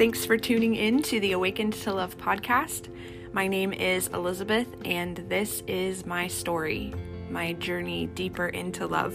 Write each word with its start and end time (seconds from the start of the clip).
Thanks 0.00 0.24
for 0.24 0.38
tuning 0.38 0.76
in 0.76 1.02
to 1.02 1.20
the 1.20 1.32
Awakened 1.32 1.74
to 1.74 1.92
Love 1.92 2.16
podcast. 2.16 2.88
My 3.34 3.46
name 3.46 3.74
is 3.74 4.08
Elizabeth, 4.08 4.66
and 4.86 5.18
this 5.28 5.62
is 5.66 6.06
my 6.06 6.26
story, 6.26 6.94
my 7.28 7.52
journey 7.52 8.06
deeper 8.06 8.48
into 8.48 8.86
love. 8.86 9.14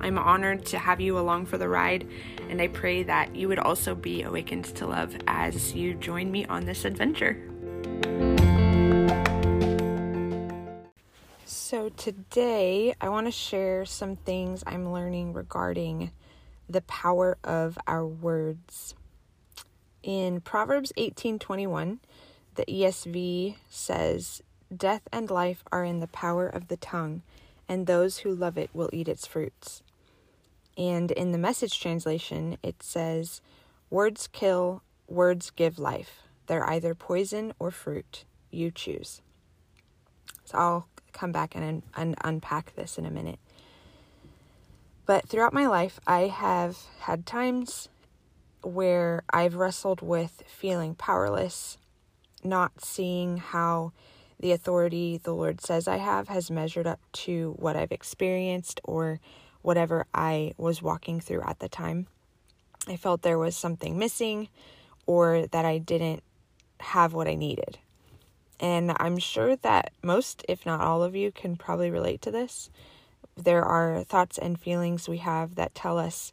I'm 0.00 0.16
honored 0.16 0.64
to 0.68 0.78
have 0.78 1.02
you 1.02 1.18
along 1.18 1.44
for 1.44 1.58
the 1.58 1.68
ride, 1.68 2.08
and 2.48 2.62
I 2.62 2.68
pray 2.68 3.02
that 3.02 3.36
you 3.36 3.46
would 3.48 3.58
also 3.58 3.94
be 3.94 4.22
awakened 4.22 4.64
to 4.76 4.86
love 4.86 5.14
as 5.26 5.74
you 5.74 5.92
join 5.92 6.32
me 6.32 6.46
on 6.46 6.64
this 6.64 6.86
adventure. 6.86 7.36
So, 11.44 11.90
today 11.90 12.94
I 13.02 13.10
want 13.10 13.26
to 13.26 13.30
share 13.30 13.84
some 13.84 14.16
things 14.16 14.64
I'm 14.66 14.90
learning 14.90 15.34
regarding 15.34 16.10
the 16.70 16.80
power 16.80 17.36
of 17.44 17.78
our 17.86 18.06
words. 18.06 18.94
In 20.06 20.40
Proverbs 20.40 20.92
18:21, 20.96 21.98
the 22.54 22.64
ESV 22.70 23.56
says, 23.68 24.40
"Death 24.74 25.02
and 25.12 25.28
life 25.28 25.64
are 25.72 25.82
in 25.82 25.98
the 25.98 26.06
power 26.06 26.46
of 26.46 26.68
the 26.68 26.76
tongue, 26.76 27.22
and 27.68 27.88
those 27.88 28.18
who 28.18 28.32
love 28.32 28.56
it 28.56 28.70
will 28.72 28.88
eat 28.92 29.08
its 29.08 29.26
fruits." 29.26 29.82
And 30.78 31.10
in 31.10 31.32
the 31.32 31.38
message 31.38 31.80
translation, 31.80 32.56
it 32.62 32.84
says, 32.84 33.40
Words 33.90 34.28
kill, 34.28 34.84
words 35.08 35.50
give 35.50 35.76
life. 35.76 36.22
They're 36.46 36.70
either 36.70 36.94
poison 36.94 37.52
or 37.58 37.72
fruit. 37.72 38.24
You 38.52 38.70
choose. 38.70 39.22
So 40.44 40.56
I'll 40.56 40.88
come 41.12 41.32
back 41.32 41.56
and, 41.56 41.82
and 41.96 42.14
unpack 42.22 42.76
this 42.76 42.96
in 42.96 43.06
a 43.06 43.10
minute. 43.10 43.40
But 45.04 45.28
throughout 45.28 45.52
my 45.52 45.66
life, 45.66 45.98
I 46.06 46.28
have 46.28 46.78
had 47.00 47.26
times 47.26 47.88
where 48.66 49.22
I've 49.30 49.54
wrestled 49.54 50.02
with 50.02 50.42
feeling 50.46 50.94
powerless, 50.94 51.78
not 52.42 52.84
seeing 52.84 53.36
how 53.36 53.92
the 54.40 54.52
authority 54.52 55.18
the 55.22 55.34
Lord 55.34 55.60
says 55.60 55.86
I 55.88 55.96
have 55.98 56.28
has 56.28 56.50
measured 56.50 56.86
up 56.86 57.00
to 57.12 57.54
what 57.58 57.76
I've 57.76 57.92
experienced 57.92 58.80
or 58.84 59.20
whatever 59.62 60.06
I 60.12 60.52
was 60.58 60.82
walking 60.82 61.20
through 61.20 61.42
at 61.42 61.60
the 61.60 61.68
time. 61.68 62.08
I 62.88 62.96
felt 62.96 63.22
there 63.22 63.38
was 63.38 63.56
something 63.56 63.98
missing 63.98 64.48
or 65.06 65.46
that 65.46 65.64
I 65.64 65.78
didn't 65.78 66.22
have 66.80 67.14
what 67.14 67.28
I 67.28 67.34
needed. 67.34 67.78
And 68.58 68.92
I'm 68.98 69.18
sure 69.18 69.56
that 69.56 69.92
most, 70.02 70.44
if 70.48 70.66
not 70.66 70.80
all 70.80 71.02
of 71.02 71.14
you, 71.14 71.30
can 71.30 71.56
probably 71.56 71.90
relate 71.90 72.22
to 72.22 72.30
this. 72.30 72.70
There 73.36 73.64
are 73.64 74.02
thoughts 74.02 74.38
and 74.38 74.58
feelings 74.58 75.08
we 75.08 75.18
have 75.18 75.54
that 75.54 75.74
tell 75.74 75.98
us 75.98 76.32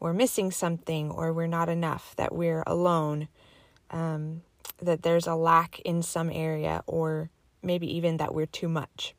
we're 0.00 0.12
missing 0.12 0.50
something 0.50 1.10
or 1.10 1.32
we're 1.32 1.46
not 1.46 1.68
enough, 1.68 2.14
that 2.16 2.34
we're 2.34 2.62
alone, 2.66 3.28
um, 3.90 4.42
that 4.82 5.02
there's 5.02 5.26
a 5.26 5.34
lack 5.34 5.80
in 5.80 6.02
some 6.02 6.30
area, 6.30 6.82
or 6.86 7.30
maybe 7.62 7.86
even 7.96 8.16
that 8.18 8.34
we're 8.34 8.46
too 8.46 8.68
much. 8.68 9.14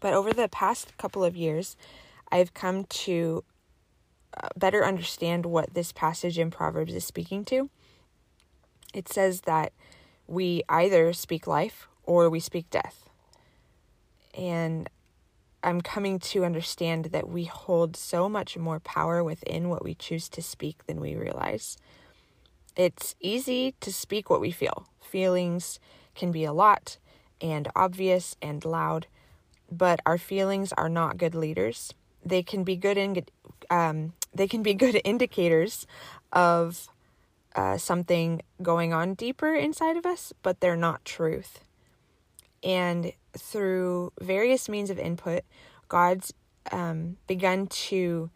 But 0.00 0.14
over 0.14 0.32
the 0.32 0.48
past 0.48 0.96
couple 0.96 1.24
of 1.24 1.36
years, 1.36 1.76
I've 2.32 2.54
come 2.54 2.84
to 2.84 3.44
uh, 4.36 4.48
better 4.56 4.84
understand 4.84 5.46
what 5.46 5.74
this 5.74 5.92
passage 5.92 6.38
in 6.38 6.50
Proverbs 6.50 6.94
is 6.94 7.04
speaking 7.04 7.44
to. 7.46 7.68
It 8.94 9.08
says 9.08 9.42
that 9.42 9.72
we 10.26 10.62
either 10.68 11.12
speak 11.12 11.46
life 11.46 11.88
or 12.04 12.30
we 12.30 12.40
speak 12.40 12.70
death. 12.70 13.08
And 14.34 14.88
I'm 15.62 15.80
coming 15.80 16.18
to 16.18 16.44
understand 16.44 17.06
that 17.06 17.28
we 17.28 17.44
hold 17.44 17.96
so 17.96 18.28
much 18.28 18.56
more 18.56 18.80
power 18.80 19.22
within 19.22 19.68
what 19.68 19.84
we 19.84 19.94
choose 19.94 20.28
to 20.30 20.42
speak 20.42 20.86
than 20.86 21.00
we 21.00 21.14
realize. 21.14 21.76
It's 22.76 23.14
easy 23.20 23.74
to 23.80 23.92
speak 23.92 24.30
what 24.30 24.40
we 24.40 24.50
feel. 24.50 24.86
Feelings 25.00 25.78
can 26.14 26.32
be 26.32 26.44
a 26.44 26.52
lot 26.52 26.98
and 27.40 27.68
obvious 27.76 28.36
and 28.40 28.64
loud, 28.64 29.06
but 29.70 30.00
our 30.06 30.18
feelings 30.18 30.72
are 30.74 30.88
not 30.88 31.18
good 31.18 31.34
leaders 31.34 31.94
they 32.24 32.42
can 32.42 32.64
be 32.64 32.76
good 32.76 32.98
in, 32.98 33.24
um, 33.70 34.12
they 34.34 34.48
can 34.48 34.62
be 34.62 34.74
good 34.84 35.00
indicators 35.04 35.86
of 36.32 36.88
uh, 37.54 37.76
something 37.76 38.42
going 38.62 38.92
on 38.92 39.14
deeper 39.14 39.54
inside 39.54 39.96
of 39.96 40.06
us, 40.06 40.32
but 40.42 40.60
they're 40.60 40.76
not 40.76 41.04
truth. 41.04 41.60
And 42.62 43.12
through 43.36 44.12
various 44.20 44.68
means 44.68 44.90
of 44.90 44.98
input, 44.98 45.42
God's 45.88 46.32
um, 46.72 47.16
begun 47.26 47.66
to 47.66 48.30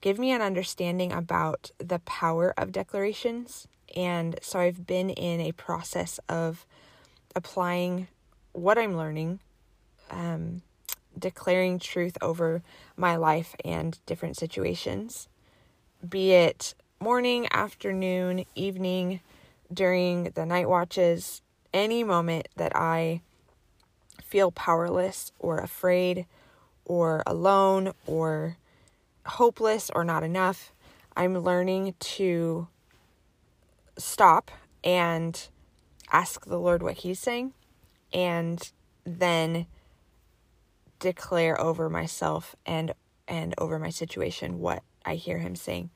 give 0.00 0.18
me 0.18 0.32
an 0.32 0.42
understanding 0.42 1.12
about 1.12 1.70
the 1.78 2.00
power 2.00 2.54
of 2.56 2.72
declarations. 2.72 3.68
And 3.96 4.38
so 4.42 4.58
I've 4.58 4.86
been 4.86 5.10
in 5.10 5.40
a 5.40 5.52
process 5.52 6.20
of 6.28 6.66
applying 7.34 8.08
what 8.52 8.78
I'm 8.78 8.96
learning 8.96 9.40
um, 10.10 10.62
declaring 11.18 11.78
truth 11.78 12.16
over 12.22 12.62
my 12.96 13.16
life 13.16 13.54
and 13.64 13.98
different 14.06 14.36
situations, 14.36 15.28
be 16.06 16.32
it 16.32 16.74
morning, 17.00 17.48
afternoon, 17.50 18.44
evening, 18.54 19.20
during 19.72 20.24
the 20.34 20.46
night 20.46 20.68
watches, 20.68 21.42
any 21.74 22.02
moment 22.02 22.48
that 22.56 22.74
I 22.74 23.20
feel 24.28 24.50
powerless 24.52 25.32
or 25.38 25.58
afraid 25.58 26.26
or 26.84 27.22
alone 27.26 27.92
or 28.06 28.56
hopeless 29.26 29.90
or 29.94 30.04
not 30.04 30.22
enough, 30.22 30.72
I'm 31.16 31.38
learning 31.38 31.94
to 31.98 32.68
stop 33.96 34.50
and 34.84 35.48
ask 36.12 36.46
the 36.46 36.58
Lord 36.58 36.82
what 36.82 36.98
He's 36.98 37.18
saying 37.18 37.52
and 38.12 38.70
then 39.04 39.66
declare 40.98 41.60
over 41.60 41.88
myself 41.88 42.56
and 42.66 42.92
and 43.26 43.54
over 43.58 43.78
my 43.78 43.90
situation 43.90 44.58
what 44.58 44.82
I 45.04 45.14
hear 45.14 45.38
him 45.38 45.54
saying. 45.54 45.90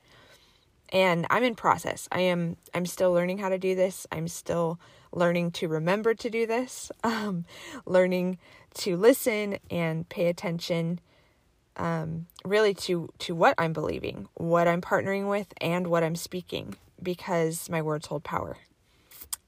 And 0.89 1.25
I'm 1.29 1.43
in 1.43 1.55
process. 1.55 2.07
I 2.11 2.21
am 2.21 2.57
I'm 2.73 2.85
still 2.85 3.11
learning 3.11 3.39
how 3.39 3.49
to 3.49 3.57
do 3.57 3.75
this. 3.75 4.05
I'm 4.11 4.27
still 4.27 4.79
learning 5.13 5.51
to 5.51 5.67
remember 5.67 6.13
to 6.13 6.29
do 6.29 6.45
this. 6.45 6.91
Um, 7.03 7.45
learning 7.85 8.39
to 8.75 8.97
listen 8.97 9.59
and 9.69 10.07
pay 10.09 10.27
attention 10.27 10.99
um, 11.77 12.27
really 12.43 12.73
to 12.73 13.09
to 13.19 13.35
what 13.35 13.55
I'm 13.57 13.73
believing, 13.73 14.27
what 14.35 14.67
I'm 14.67 14.81
partnering 14.81 15.29
with 15.29 15.53
and 15.61 15.87
what 15.87 16.03
I'm 16.03 16.15
speaking 16.15 16.75
because 17.01 17.69
my 17.69 17.81
words 17.81 18.07
hold 18.07 18.23
power. 18.23 18.57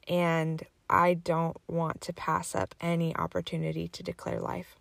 And 0.07 0.63
I 0.89 1.15
don't 1.15 1.57
want 1.67 2.01
to 2.01 2.13
pass 2.13 2.53
up 2.55 2.75
any 2.79 3.15
opportunity 3.15 3.87
to 3.87 4.03
declare 4.03 4.39
life. 4.39 4.75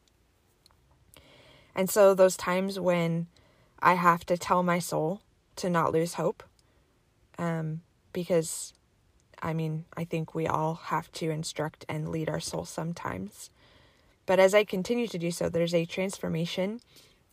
And 1.75 1.89
so, 1.91 2.15
those 2.15 2.37
times 2.37 2.79
when 2.79 3.27
I 3.81 3.95
have 3.95 4.25
to 4.27 4.37
tell 4.37 4.63
my 4.63 4.79
soul 4.79 5.21
to 5.57 5.71
not 5.71 5.93
lose 5.93 6.15
hope, 6.15 6.43
um, 7.39 7.83
because 8.13 8.75
I 9.45 9.53
mean, 9.53 9.85
I 9.95 10.05
think 10.05 10.35
we 10.35 10.47
all 10.47 10.75
have 10.75 11.13
to 11.13 11.29
instruct 11.29 11.85
and 11.87 12.09
lead 12.09 12.31
our 12.31 12.41
soul 12.41 12.65
sometimes. 12.65 13.51
But 14.25 14.41
as 14.41 14.55
I 14.55 14.65
continue 14.65 15.07
to 15.07 15.19
do 15.19 15.31
so, 15.31 15.51
there's 15.51 15.75
a 15.75 15.85
transformation 15.85 16.81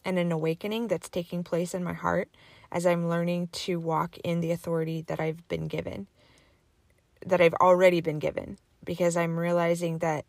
and 0.03 0.19
an 0.19 0.29
awakening 0.29 0.89
that's 0.89 1.07
taking 1.07 1.41
place 1.41 1.73
in 1.73 1.85
my 1.85 1.93
heart 1.93 2.27
as 2.69 2.85
I'm 2.85 3.07
learning 3.07 3.47
to 3.53 3.79
walk 3.79 4.17
in 4.25 4.41
the 4.41 4.51
authority 4.51 5.01
that 5.07 5.21
I've 5.21 5.47
been 5.47 5.69
given, 5.69 6.07
that 7.25 7.39
I've 7.39 7.53
already 7.55 8.01
been 8.01 8.19
given, 8.19 8.57
because 8.83 9.15
I'm 9.15 9.39
realizing 9.39 9.99
that 9.99 10.25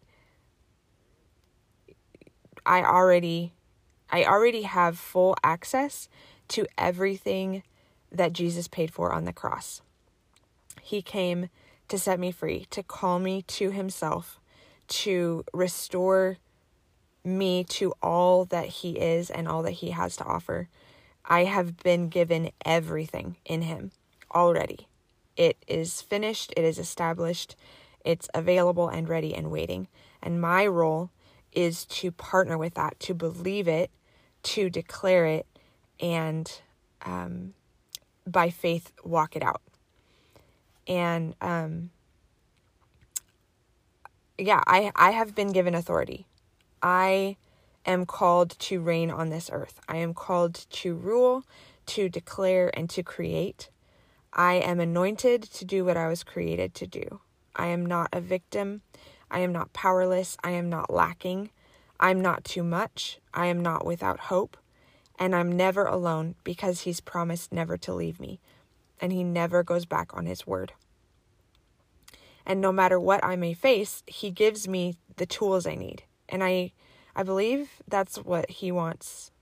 I 2.64 2.82
already 2.84 3.54
I 4.08 4.24
already 4.24 4.62
have 4.62 4.98
full 4.98 5.34
access 5.42 6.08
to 6.48 6.66
everything 6.78 7.64
that 8.12 8.34
Jesus 8.34 8.68
paid 8.68 8.92
for 8.92 9.10
on 9.12 9.24
the 9.24 9.32
cross. 9.32 9.80
He 10.80 11.02
came 11.02 11.48
to 11.92 11.98
set 11.98 12.18
me 12.18 12.32
free, 12.32 12.66
to 12.70 12.82
call 12.82 13.18
me 13.18 13.42
to 13.42 13.70
Himself, 13.70 14.40
to 14.88 15.44
restore 15.52 16.38
me 17.22 17.64
to 17.64 17.92
all 18.02 18.46
that 18.46 18.66
He 18.66 18.92
is 18.92 19.28
and 19.28 19.46
all 19.46 19.62
that 19.64 19.72
He 19.72 19.90
has 19.90 20.16
to 20.16 20.24
offer. 20.24 20.70
I 21.26 21.44
have 21.44 21.76
been 21.76 22.08
given 22.08 22.50
everything 22.64 23.36
in 23.44 23.60
Him 23.60 23.90
already. 24.34 24.88
It 25.36 25.58
is 25.68 26.00
finished, 26.00 26.54
it 26.56 26.64
is 26.64 26.78
established, 26.78 27.56
it's 28.06 28.26
available 28.32 28.88
and 28.88 29.06
ready 29.06 29.34
and 29.34 29.50
waiting. 29.50 29.86
And 30.22 30.40
my 30.40 30.66
role 30.66 31.10
is 31.52 31.84
to 32.00 32.10
partner 32.10 32.56
with 32.56 32.72
that, 32.72 32.98
to 33.00 33.12
believe 33.12 33.68
it, 33.68 33.90
to 34.44 34.70
declare 34.70 35.26
it 35.26 35.46
and 36.00 36.50
um, 37.04 37.52
by 38.26 38.48
faith 38.48 38.92
walk 39.04 39.36
it 39.36 39.42
out. 39.42 39.60
And 40.88 41.34
um, 41.40 41.90
yeah, 44.38 44.62
I, 44.66 44.92
I 44.96 45.12
have 45.12 45.34
been 45.34 45.52
given 45.52 45.74
authority. 45.74 46.26
I 46.82 47.36
am 47.86 48.06
called 48.06 48.50
to 48.60 48.80
reign 48.80 49.10
on 49.10 49.30
this 49.30 49.50
earth. 49.52 49.80
I 49.88 49.98
am 49.98 50.14
called 50.14 50.66
to 50.70 50.94
rule, 50.94 51.44
to 51.86 52.08
declare, 52.08 52.70
and 52.76 52.90
to 52.90 53.02
create. 53.02 53.70
I 54.32 54.54
am 54.54 54.80
anointed 54.80 55.42
to 55.42 55.64
do 55.64 55.84
what 55.84 55.96
I 55.96 56.08
was 56.08 56.24
created 56.24 56.74
to 56.76 56.86
do. 56.86 57.20
I 57.56 57.68
am 57.68 57.84
not 57.86 58.08
a 58.12 58.20
victim. 58.20 58.82
I 59.30 59.40
am 59.40 59.52
not 59.52 59.72
powerless. 59.72 60.36
I 60.44 60.52
am 60.52 60.70
not 60.70 60.92
lacking. 60.92 61.50
I'm 62.00 62.20
not 62.20 62.44
too 62.44 62.62
much. 62.62 63.20
I 63.34 63.46
am 63.46 63.60
not 63.60 63.86
without 63.86 64.20
hope. 64.20 64.56
And 65.18 65.34
I'm 65.36 65.52
never 65.52 65.84
alone 65.84 66.34
because 66.44 66.82
He's 66.82 67.00
promised 67.00 67.52
never 67.52 67.76
to 67.78 67.94
leave 67.94 68.20
me. 68.20 68.40
And 69.02 69.12
He 69.12 69.22
never 69.22 69.62
goes 69.62 69.84
back 69.84 70.16
on 70.16 70.24
His 70.24 70.46
word. 70.46 70.72
And 72.46 72.60
no 72.62 72.72
matter 72.72 72.98
what 72.98 73.22
I 73.22 73.36
may 73.36 73.52
face, 73.52 74.02
He 74.06 74.30
gives 74.30 74.66
me 74.66 74.96
the 75.16 75.26
tools 75.26 75.66
I 75.66 75.74
need. 75.74 76.04
And 76.30 76.42
I, 76.42 76.72
I 77.14 77.22
believe 77.22 77.82
that's 77.86 78.16
what 78.16 78.48
He 78.48 78.72
wants 78.72 79.32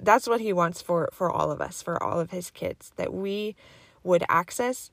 that's 0.00 0.28
what 0.28 0.40
he 0.40 0.52
wants 0.52 0.80
for 0.80 1.08
for 1.12 1.30
all 1.30 1.50
of 1.50 1.60
us 1.60 1.82
for 1.82 2.00
all 2.02 2.20
of 2.20 2.30
his 2.30 2.50
kids 2.50 2.92
that 2.96 3.12
we 3.12 3.56
would 4.02 4.24
access 4.28 4.90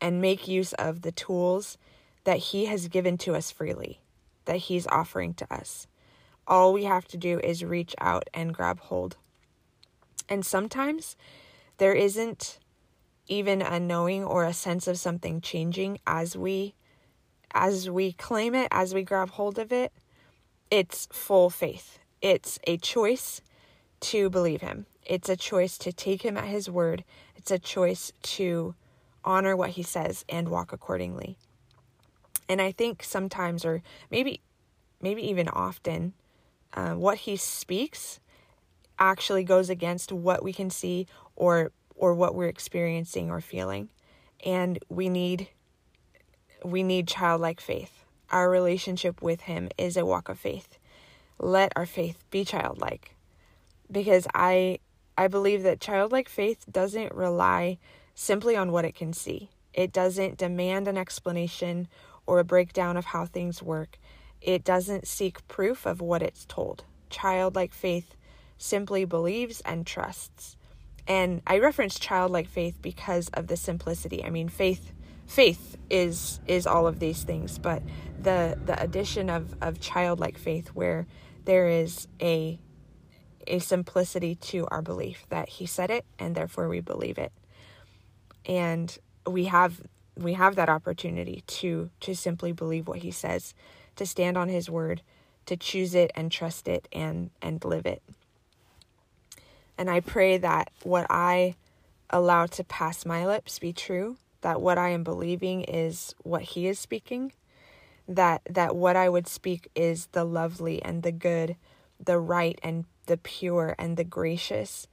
and 0.00 0.20
make 0.20 0.48
use 0.48 0.72
of 0.74 1.02
the 1.02 1.12
tools 1.12 1.76
that 2.24 2.38
he 2.38 2.66
has 2.66 2.88
given 2.88 3.18
to 3.18 3.34
us 3.34 3.50
freely 3.50 4.00
that 4.46 4.56
he's 4.56 4.86
offering 4.88 5.34
to 5.34 5.52
us 5.52 5.86
all 6.46 6.72
we 6.72 6.84
have 6.84 7.06
to 7.06 7.16
do 7.16 7.38
is 7.40 7.64
reach 7.64 7.94
out 8.00 8.28
and 8.32 8.54
grab 8.54 8.80
hold 8.80 9.16
and 10.28 10.44
sometimes 10.46 11.16
there 11.78 11.94
isn't 11.94 12.58
even 13.26 13.62
a 13.62 13.80
knowing 13.80 14.24
or 14.24 14.44
a 14.44 14.52
sense 14.52 14.86
of 14.86 14.98
something 14.98 15.40
changing 15.40 15.98
as 16.06 16.36
we 16.36 16.74
as 17.52 17.88
we 17.88 18.12
claim 18.12 18.54
it 18.54 18.68
as 18.70 18.92
we 18.92 19.02
grab 19.02 19.30
hold 19.30 19.58
of 19.58 19.72
it 19.72 19.92
it's 20.70 21.06
full 21.12 21.48
faith 21.48 21.98
it's 22.20 22.58
a 22.66 22.78
choice 22.78 23.42
to 24.00 24.28
believe 24.28 24.60
him. 24.60 24.86
It's 25.04 25.28
a 25.28 25.36
choice 25.36 25.78
to 25.78 25.92
take 25.92 26.22
him 26.22 26.36
at 26.36 26.44
his 26.44 26.70
word. 26.70 27.04
It's 27.36 27.50
a 27.50 27.58
choice 27.58 28.12
to 28.22 28.74
honor 29.24 29.56
what 29.56 29.70
he 29.70 29.82
says 29.82 30.24
and 30.28 30.48
walk 30.48 30.72
accordingly. 30.72 31.38
And 32.48 32.60
I 32.60 32.72
think 32.72 33.02
sometimes, 33.02 33.64
or 33.64 33.82
maybe, 34.10 34.40
maybe 35.00 35.22
even 35.28 35.48
often, 35.48 36.12
uh, 36.74 36.94
what 36.94 37.18
he 37.18 37.36
speaks 37.36 38.20
actually 38.98 39.44
goes 39.44 39.70
against 39.70 40.12
what 40.12 40.42
we 40.42 40.52
can 40.52 40.70
see 40.70 41.06
or 41.36 41.72
or 41.96 42.14
what 42.14 42.34
we're 42.34 42.48
experiencing 42.48 43.30
or 43.30 43.40
feeling, 43.40 43.88
and 44.44 44.78
we 44.88 45.08
need 45.08 45.48
we 46.64 46.82
need 46.82 47.06
childlike 47.06 47.60
faith. 47.60 48.04
Our 48.30 48.50
relationship 48.50 49.22
with 49.22 49.42
him 49.42 49.68
is 49.78 49.96
a 49.96 50.06
walk 50.06 50.28
of 50.28 50.38
faith. 50.38 50.78
Let 51.38 51.72
our 51.76 51.86
faith 51.86 52.24
be 52.30 52.44
childlike 52.44 53.14
because 53.90 54.26
I 54.34 54.78
I 55.16 55.28
believe 55.28 55.62
that 55.62 55.80
childlike 55.80 56.28
faith 56.28 56.64
doesn't 56.70 57.14
rely 57.14 57.78
simply 58.14 58.56
on 58.56 58.72
what 58.72 58.84
it 58.84 58.94
can 58.94 59.12
see. 59.12 59.50
It 59.72 59.92
doesn't 59.92 60.38
demand 60.38 60.88
an 60.88 60.96
explanation 60.96 61.88
or 62.26 62.38
a 62.38 62.44
breakdown 62.44 62.96
of 62.96 63.06
how 63.06 63.26
things 63.26 63.62
work. 63.62 63.98
It 64.40 64.64
doesn't 64.64 65.06
seek 65.06 65.46
proof 65.48 65.86
of 65.86 66.00
what 66.00 66.22
it's 66.22 66.44
told. 66.44 66.84
Childlike 67.10 67.72
faith 67.72 68.13
simply 68.58 69.04
believes 69.04 69.60
and 69.62 69.86
trusts. 69.86 70.56
And 71.06 71.42
I 71.46 71.58
reference 71.58 71.98
childlike 71.98 72.48
faith 72.48 72.78
because 72.80 73.28
of 73.30 73.46
the 73.46 73.56
simplicity. 73.56 74.24
I 74.24 74.30
mean, 74.30 74.48
faith 74.48 74.92
faith 75.26 75.76
is 75.90 76.40
is 76.46 76.66
all 76.66 76.86
of 76.86 76.98
these 76.98 77.22
things, 77.22 77.58
but 77.58 77.82
the 78.20 78.58
the 78.64 78.80
addition 78.82 79.30
of 79.30 79.54
of 79.62 79.80
childlike 79.80 80.38
faith 80.38 80.68
where 80.68 81.06
there 81.44 81.68
is 81.68 82.08
a 82.20 82.58
a 83.46 83.58
simplicity 83.58 84.34
to 84.34 84.66
our 84.68 84.80
belief 84.80 85.26
that 85.28 85.48
he 85.48 85.66
said 85.66 85.90
it 85.90 86.06
and 86.18 86.34
therefore 86.34 86.68
we 86.68 86.80
believe 86.80 87.18
it. 87.18 87.32
And 88.46 88.96
we 89.26 89.46
have 89.46 89.82
we 90.16 90.34
have 90.34 90.56
that 90.56 90.68
opportunity 90.68 91.42
to 91.46 91.90
to 92.00 92.14
simply 92.14 92.52
believe 92.52 92.88
what 92.88 92.98
he 93.00 93.10
says, 93.10 93.54
to 93.96 94.06
stand 94.06 94.36
on 94.36 94.48
his 94.48 94.70
word, 94.70 95.02
to 95.46 95.56
choose 95.56 95.94
it 95.94 96.10
and 96.14 96.30
trust 96.30 96.68
it 96.68 96.88
and 96.92 97.30
and 97.42 97.64
live 97.64 97.86
it. 97.86 98.02
And 99.76 99.90
I 99.90 100.00
pray 100.00 100.38
that 100.38 100.70
what 100.82 101.06
I 101.10 101.56
allow 102.10 102.46
to 102.46 102.64
pass 102.64 103.04
my 103.04 103.26
lips 103.26 103.58
be 103.58 103.72
true, 103.72 104.16
that 104.42 104.60
what 104.60 104.78
I 104.78 104.90
am 104.90 105.02
believing 105.02 105.62
is 105.62 106.14
what 106.22 106.42
he 106.42 106.66
is 106.66 106.78
speaking, 106.78 107.32
that 108.06 108.42
that 108.48 108.76
what 108.76 108.96
I 108.96 109.08
would 109.08 109.26
speak 109.26 109.68
is 109.74 110.06
the 110.12 110.24
lovely 110.24 110.82
and 110.82 111.02
the 111.02 111.12
good, 111.12 111.56
the 111.98 112.18
right 112.18 112.58
and 112.62 112.84
the 113.06 113.16
pure, 113.16 113.74
and 113.78 113.96
the 113.96 114.04
gracious, 114.04 114.86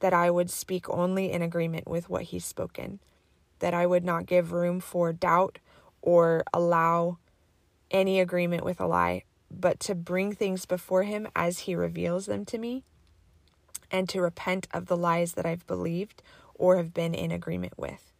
that 0.00 0.12
I 0.12 0.30
would 0.30 0.50
speak 0.50 0.88
only 0.90 1.32
in 1.32 1.42
agreement 1.42 1.88
with 1.88 2.10
what 2.10 2.24
He's 2.24 2.44
spoken, 2.44 3.00
that 3.60 3.74
I 3.74 3.86
would 3.86 4.04
not 4.04 4.26
give 4.26 4.52
room 4.52 4.80
for 4.80 5.12
doubt 5.12 5.58
or 6.02 6.44
allow 6.52 7.18
any 7.90 8.20
agreement 8.20 8.64
with 8.64 8.80
a 8.80 8.86
lie, 8.86 9.24
but 9.50 9.80
to 9.80 9.94
bring 9.94 10.32
things 10.32 10.66
before 10.66 11.04
Him 11.04 11.28
as 11.34 11.60
He 11.60 11.74
reveals 11.74 12.26
them 12.26 12.44
to 12.46 12.58
me, 12.58 12.84
and 13.90 14.08
to 14.08 14.20
repent 14.20 14.68
of 14.72 14.86
the 14.86 14.96
lies 14.96 15.32
that 15.32 15.46
I've 15.46 15.66
believed 15.66 16.22
or 16.54 16.76
have 16.76 16.94
been 16.94 17.14
in 17.14 17.30
agreement 17.30 17.74
with, 17.76 18.12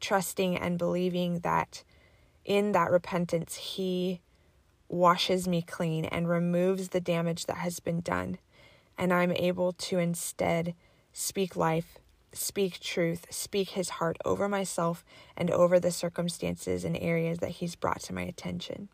trusting 0.00 0.56
and 0.56 0.78
believing 0.78 1.40
that 1.40 1.82
in 2.44 2.72
that 2.72 2.90
repentance, 2.90 3.56
He 3.56 4.20
washes 4.88 5.48
me 5.48 5.62
clean 5.62 6.04
and 6.04 6.28
removes 6.28 6.88
the 6.88 7.00
damage 7.00 7.46
that 7.46 7.58
has 7.58 7.80
been 7.80 8.00
done 8.00 8.38
and 8.98 9.12
I'm 9.12 9.32
able 9.32 9.72
to 9.72 9.98
instead 9.98 10.74
speak 11.12 11.56
life, 11.56 11.98
speak 12.32 12.80
truth, 12.80 13.26
speak 13.30 13.70
his 13.70 13.90
heart 13.90 14.16
over 14.24 14.48
myself 14.48 15.04
and 15.36 15.50
over 15.50 15.80
the 15.80 15.90
circumstances 15.90 16.84
and 16.84 16.96
areas 17.00 17.38
that 17.38 17.50
he's 17.50 17.74
brought 17.74 18.00
to 18.02 18.14
my 18.14 18.22
attention. 18.22 18.88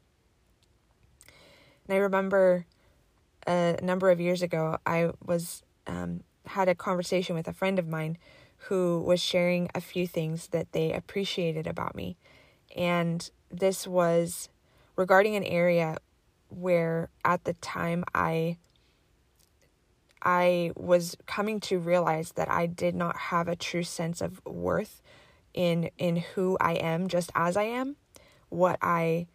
And 1.86 1.96
I 1.96 1.98
remember 1.98 2.66
uh, 3.46 3.74
a 3.78 3.84
number 3.84 4.10
of 4.10 4.20
years 4.20 4.42
ago, 4.42 4.78
I 4.86 5.10
was 5.24 5.62
um, 5.88 6.22
had 6.46 6.68
a 6.68 6.74
conversation 6.74 7.34
with 7.34 7.48
a 7.48 7.52
friend 7.52 7.78
of 7.78 7.88
mine 7.88 8.18
who 8.68 9.00
was 9.00 9.20
sharing 9.20 9.70
a 9.74 9.80
few 9.80 10.06
things 10.06 10.48
that 10.48 10.72
they 10.72 10.92
appreciated 10.92 11.66
about 11.66 11.94
me. 11.94 12.16
And 12.76 13.28
this 13.50 13.86
was 13.86 14.48
regarding 14.96 15.36
an 15.36 15.44
area 15.44 15.96
where 16.48 17.08
at 17.24 17.44
the 17.44 17.54
time 17.54 18.04
I 18.14 18.58
I 20.20 20.72
was 20.74 21.16
coming 21.26 21.60
to 21.60 21.78
realize 21.78 22.32
that 22.32 22.50
I 22.50 22.66
did 22.66 22.94
not 22.94 23.16
have 23.16 23.46
a 23.46 23.54
true 23.54 23.84
sense 23.84 24.20
of 24.20 24.44
worth 24.44 25.00
in 25.54 25.90
in 25.98 26.16
who 26.16 26.58
I 26.60 26.74
am 26.74 27.08
just 27.08 27.30
as 27.34 27.56
I 27.56 27.64
am, 27.64 27.96
what 28.48 28.78
I 28.82 29.28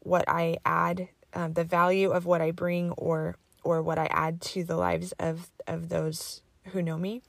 what 0.00 0.24
I 0.28 0.58
add, 0.64 1.08
um, 1.34 1.54
the 1.54 1.64
value 1.64 2.10
of 2.10 2.24
what 2.24 2.40
I 2.40 2.52
bring 2.52 2.92
or 2.92 3.36
or 3.68 3.82
what 3.82 3.98
I 3.98 4.06
add 4.06 4.40
to 4.40 4.64
the 4.64 4.76
lives 4.76 5.12
of 5.18 5.50
of 5.66 5.90
those 5.90 6.40
who 6.68 6.80
know 6.80 6.96
me. 6.96 7.20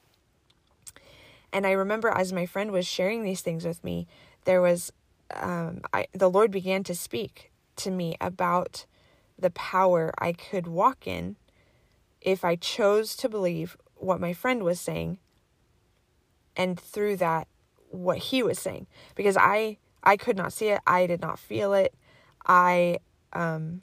And 1.51 1.67
I 1.67 1.71
remember 1.71 2.09
as 2.09 2.31
my 2.31 2.45
friend 2.45 2.71
was 2.71 2.87
sharing 2.87 3.23
these 3.23 3.41
things 3.41 3.65
with 3.65 3.83
me, 3.83 4.07
there 4.45 4.61
was 4.61 4.93
um, 5.35 5.81
I, 5.93 6.07
the 6.13 6.29
Lord 6.29 6.49
began 6.49 6.83
to 6.85 6.95
speak 6.95 7.51
to 7.77 7.91
me 7.91 8.15
about 8.21 8.85
the 9.37 9.49
power 9.49 10.13
I 10.17 10.31
could 10.31 10.65
walk 10.65 11.05
in 11.05 11.35
if 12.21 12.45
I 12.45 12.55
chose 12.55 13.15
to 13.17 13.29
believe 13.29 13.77
what 13.95 14.21
my 14.21 14.33
friend 14.33 14.63
was 14.63 14.79
saying 14.79 15.19
and 16.55 16.79
through 16.79 17.17
that 17.17 17.47
what 17.89 18.17
he 18.17 18.41
was 18.43 18.59
saying. 18.59 18.87
Because 19.15 19.35
I 19.35 19.77
I 20.03 20.15
could 20.15 20.37
not 20.37 20.53
see 20.53 20.69
it. 20.69 20.79
I 20.87 21.05
did 21.05 21.19
not 21.19 21.37
feel 21.37 21.73
it. 21.73 21.93
I 22.45 22.99
um 23.33 23.81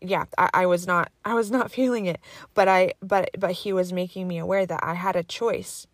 yeah 0.00 0.24
I, 0.38 0.50
I 0.54 0.66
was 0.66 0.86
not 0.86 1.10
I 1.24 1.34
was 1.34 1.50
not 1.50 1.70
feeling 1.78 2.06
it 2.06 2.20
but 2.54 2.68
I 2.68 2.94
but 3.02 3.30
but 3.38 3.52
he 3.52 3.72
was 3.72 3.92
making 3.92 4.28
me 4.28 4.38
aware 4.38 4.66
that 4.66 4.80
I 4.82 4.94
had 4.94 5.16
a 5.16 5.22
choice 5.22 5.86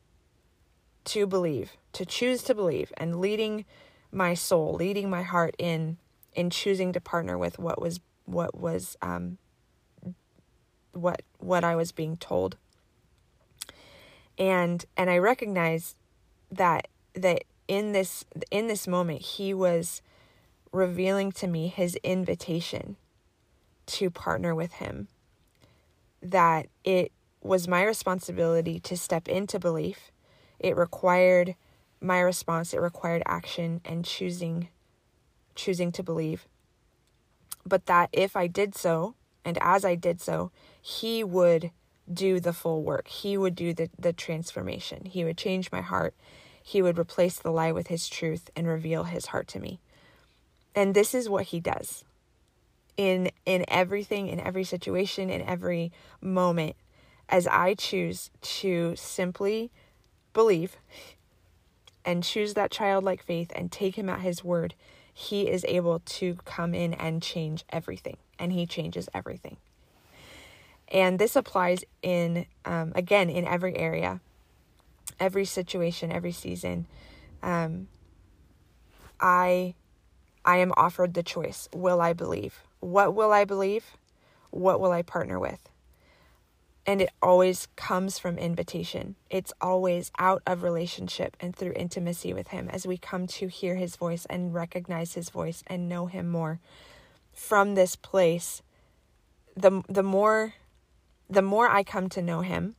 to 1.06 1.26
believe 1.26 1.76
to 1.92 2.04
choose 2.04 2.42
to 2.44 2.54
believe 2.54 2.92
and 2.96 3.20
leading 3.20 3.64
my 4.10 4.34
soul 4.34 4.74
leading 4.74 5.08
my 5.10 5.22
heart 5.22 5.54
in 5.58 5.98
in 6.34 6.50
choosing 6.50 6.92
to 6.92 7.00
partner 7.00 7.36
with 7.38 7.58
what 7.58 7.80
was 7.80 8.00
what 8.26 8.56
was 8.58 8.96
um 9.02 9.38
what 10.96 11.22
what 11.38 11.62
I 11.62 11.76
was 11.76 11.92
being 11.92 12.16
told. 12.16 12.56
And 14.38 14.84
and 14.96 15.10
I 15.10 15.18
recognize 15.18 15.96
that 16.50 16.88
that 17.14 17.44
in 17.68 17.92
this 17.92 18.24
in 18.50 18.66
this 18.66 18.86
moment 18.86 19.22
he 19.22 19.54
was 19.54 20.02
revealing 20.72 21.32
to 21.32 21.46
me 21.46 21.68
his 21.68 21.96
invitation 21.96 22.96
to 23.86 24.10
partner 24.10 24.54
with 24.54 24.74
him. 24.74 25.08
That 26.22 26.68
it 26.84 27.12
was 27.42 27.68
my 27.68 27.84
responsibility 27.84 28.80
to 28.80 28.96
step 28.96 29.28
into 29.28 29.58
belief. 29.58 30.10
It 30.58 30.76
required 30.76 31.54
my 32.00 32.20
response, 32.20 32.74
it 32.74 32.80
required 32.80 33.22
action 33.26 33.80
and 33.84 34.04
choosing 34.04 34.68
choosing 35.54 35.90
to 35.90 36.02
believe. 36.02 36.46
But 37.64 37.86
that 37.86 38.10
if 38.12 38.36
I 38.36 38.46
did 38.46 38.74
so, 38.74 39.14
and 39.44 39.58
as 39.62 39.84
I 39.84 39.94
did 39.94 40.20
so, 40.20 40.50
he 40.80 41.24
would 41.24 41.70
do 42.12 42.38
the 42.40 42.52
full 42.52 42.82
work. 42.82 43.08
He 43.08 43.36
would 43.36 43.54
do 43.54 43.72
the, 43.72 43.88
the 43.98 44.12
transformation. 44.12 45.06
He 45.06 45.24
would 45.24 45.38
change 45.38 45.72
my 45.72 45.80
heart. 45.80 46.14
He 46.62 46.82
would 46.82 46.98
replace 46.98 47.38
the 47.38 47.50
lie 47.50 47.72
with 47.72 47.88
his 47.88 48.08
truth 48.08 48.50
and 48.54 48.66
reveal 48.66 49.04
his 49.04 49.26
heart 49.26 49.48
to 49.48 49.60
me. 49.60 49.80
And 50.74 50.94
this 50.94 51.14
is 51.14 51.28
what 51.28 51.46
he 51.46 51.60
does 51.60 52.04
in 52.96 53.30
in 53.44 53.64
everything, 53.68 54.28
in 54.28 54.40
every 54.40 54.64
situation, 54.64 55.30
in 55.30 55.42
every 55.42 55.92
moment, 56.20 56.76
as 57.28 57.46
I 57.46 57.74
choose 57.74 58.30
to 58.40 58.94
simply 58.96 59.70
believe 60.32 60.76
and 62.04 62.22
choose 62.22 62.54
that 62.54 62.70
childlike 62.70 63.22
faith 63.22 63.50
and 63.54 63.70
take 63.72 63.96
him 63.96 64.08
at 64.08 64.20
his 64.20 64.44
word, 64.44 64.74
he 65.12 65.48
is 65.48 65.64
able 65.66 65.98
to 66.00 66.36
come 66.44 66.74
in 66.74 66.94
and 66.94 67.22
change 67.22 67.64
everything. 67.70 68.16
And 68.38 68.52
he 68.52 68.66
changes 68.66 69.08
everything. 69.12 69.56
And 70.88 71.18
this 71.18 71.34
applies 71.34 71.84
in, 72.02 72.46
um, 72.64 72.92
again, 72.94 73.28
in 73.28 73.44
every 73.44 73.76
area, 73.76 74.20
every 75.18 75.44
situation, 75.44 76.12
every 76.12 76.32
season. 76.32 76.86
Um, 77.42 77.88
I, 79.18 79.74
I 80.44 80.58
am 80.58 80.72
offered 80.76 81.14
the 81.14 81.24
choice. 81.24 81.68
Will 81.74 82.00
I 82.00 82.12
believe? 82.12 82.65
What 82.86 83.16
will 83.16 83.32
I 83.32 83.44
believe? 83.44 83.96
What 84.50 84.78
will 84.78 84.92
I 84.92 85.02
partner 85.02 85.40
with? 85.40 85.68
And 86.86 87.02
it 87.02 87.10
always 87.20 87.66
comes 87.74 88.16
from 88.16 88.38
invitation. 88.38 89.16
It's 89.28 89.52
always 89.60 90.12
out 90.20 90.40
of 90.46 90.62
relationship 90.62 91.36
and 91.40 91.54
through 91.54 91.72
intimacy 91.74 92.32
with 92.32 92.48
Him 92.48 92.68
as 92.68 92.86
we 92.86 92.96
come 92.96 93.26
to 93.26 93.48
hear 93.48 93.74
His 93.74 93.96
voice 93.96 94.24
and 94.30 94.54
recognize 94.54 95.14
His 95.14 95.30
voice 95.30 95.64
and 95.66 95.88
know 95.88 96.06
Him 96.06 96.28
more. 96.28 96.60
From 97.32 97.74
this 97.74 97.96
place, 97.96 98.62
the, 99.56 99.82
the 99.88 100.04
more 100.04 100.54
the 101.28 101.42
more 101.42 101.68
I 101.68 101.82
come 101.82 102.08
to 102.10 102.22
know 102.22 102.42
him, 102.42 102.76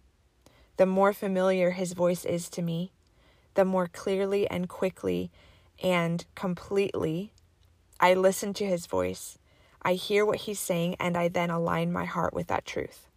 the 0.78 0.86
more 0.86 1.12
familiar 1.12 1.72
his 1.72 1.92
voice 1.92 2.24
is 2.24 2.50
to 2.52 2.62
me, 2.62 2.94
the 3.56 3.66
more 3.66 3.88
clearly 3.88 4.50
and 4.50 4.70
quickly 4.70 5.32
and 5.84 6.24
completely 6.34 7.34
I 8.00 8.14
listen 8.14 8.54
to 8.54 8.66
his 8.66 8.86
voice. 8.86 9.38
I 9.88 9.94
hear 9.94 10.26
what 10.26 10.40
he's 10.40 10.60
saying, 10.60 10.98
and 11.00 11.16
I 11.16 11.30
then 11.30 11.50
align 11.50 11.94
my 11.94 12.04
heart 12.04 12.34
with 12.34 12.48
that 12.48 12.66
truth. 12.66 13.08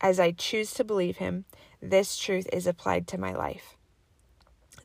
As 0.00 0.18
I 0.18 0.32
choose 0.32 0.72
to 0.72 0.84
believe 0.84 1.18
him, 1.18 1.44
this 1.82 2.16
truth 2.16 2.48
is 2.50 2.66
applied 2.66 3.06
to 3.08 3.18
my 3.18 3.34
life. 3.34 3.76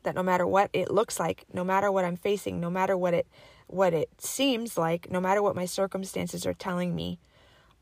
That 0.02 0.14
no 0.14 0.22
matter 0.22 0.46
what 0.46 0.68
it 0.74 0.90
looks 0.90 1.18
like, 1.18 1.46
no 1.50 1.64
matter 1.64 1.90
what 1.90 2.04
I'm 2.04 2.18
facing, 2.18 2.60
no 2.60 2.68
matter 2.68 2.94
what 2.94 3.14
it 3.14 3.26
what 3.68 3.94
it 3.94 4.10
seems 4.20 4.76
like, 4.76 5.10
no 5.10 5.18
matter 5.18 5.40
what 5.40 5.56
my 5.56 5.64
circumstances 5.64 6.44
are 6.44 6.52
telling 6.52 6.94
me, 6.94 7.20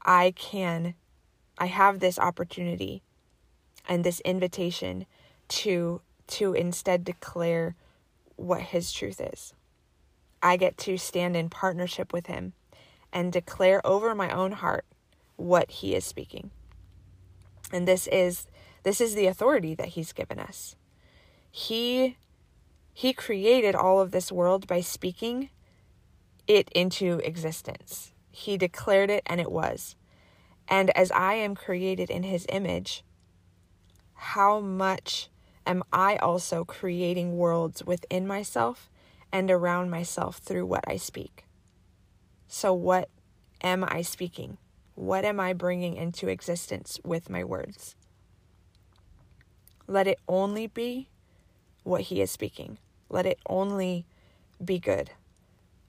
I 0.05 0.31
can 0.37 0.95
I 1.59 1.67
have 1.67 1.99
this 1.99 2.17
opportunity 2.17 3.03
and 3.89 4.05
this 4.05 4.21
invitation 4.21 5.07
to 5.49 6.01
to 6.29 6.55
instead 6.55 7.03
declare 7.03 7.75
what 8.37 8.61
his 8.61 8.93
truth 8.93 9.21
is. 9.21 9.53
I 10.41 10.57
get 10.57 10.79
to 10.79 10.97
stand 10.97 11.37
in 11.37 11.51
partnership 11.51 12.13
with 12.13 12.29
him 12.29 12.53
and 13.15 13.33
declare 13.33 13.81
over 13.87 14.15
my 14.15 14.31
own 14.31 14.53
heart 14.53 14.85
what 15.37 15.71
he 15.71 15.95
is 15.95 16.05
speaking. 16.05 16.51
And 17.73 17.89
this 17.89 18.09
is 18.09 18.47
this 18.83 19.01
is 19.01 19.15
the 19.15 19.27
authority 19.27 19.75
that 19.77 19.91
he's 19.91 20.13
given 20.13 20.39
us. 20.39 20.77
He 21.51 22.19
he 22.93 23.13
created 23.13 23.75
all 23.75 24.01
of 24.01 24.11
this 24.11 24.31
world 24.31 24.67
by 24.67 24.81
speaking 24.81 25.51
it 26.47 26.69
into 26.75 27.21
existence. 27.25 28.13
He 28.31 28.59
declared 28.59 29.11
it 29.11 29.23
and 29.27 29.41
it 29.41 29.51
was. 29.51 29.97
And 30.69 30.91
as 30.91 31.11
I 31.13 31.35
am 31.35 31.55
created 31.55 32.11
in 32.11 32.25
his 32.25 32.47
image, 32.49 33.05
how 34.15 34.61
much 34.61 35.29
am 35.67 35.83
I 35.93 36.17
also 36.17 36.65
creating 36.65 37.37
worlds 37.37 37.85
within 37.85 38.27
myself 38.27 38.91
and 39.33 39.51
around 39.51 39.91
myself 39.91 40.39
through 40.39 40.67
what 40.67 40.85
I 40.87 40.97
speak? 40.97 41.44
So, 42.57 42.73
what 42.73 43.09
am 43.63 43.83
I 43.83 44.03
speaking? 44.03 44.59
What 44.95 45.25
am 45.25 45.41
I 45.41 45.55
bringing 45.55 45.97
into 45.97 46.29
existence 46.29 47.01
with 47.03 47.29
my 47.29 47.43
words? 47.43 47.97
Let 49.89 50.07
it 50.07 50.21
only 50.29 50.69
be 50.69 51.09
what 51.83 52.03
he 52.03 52.21
is 52.21 52.31
speaking. 52.31 52.79
Let 53.09 53.27
it 53.27 53.41
only 53.47 54.07
be 54.65 54.79
good. 54.79 55.11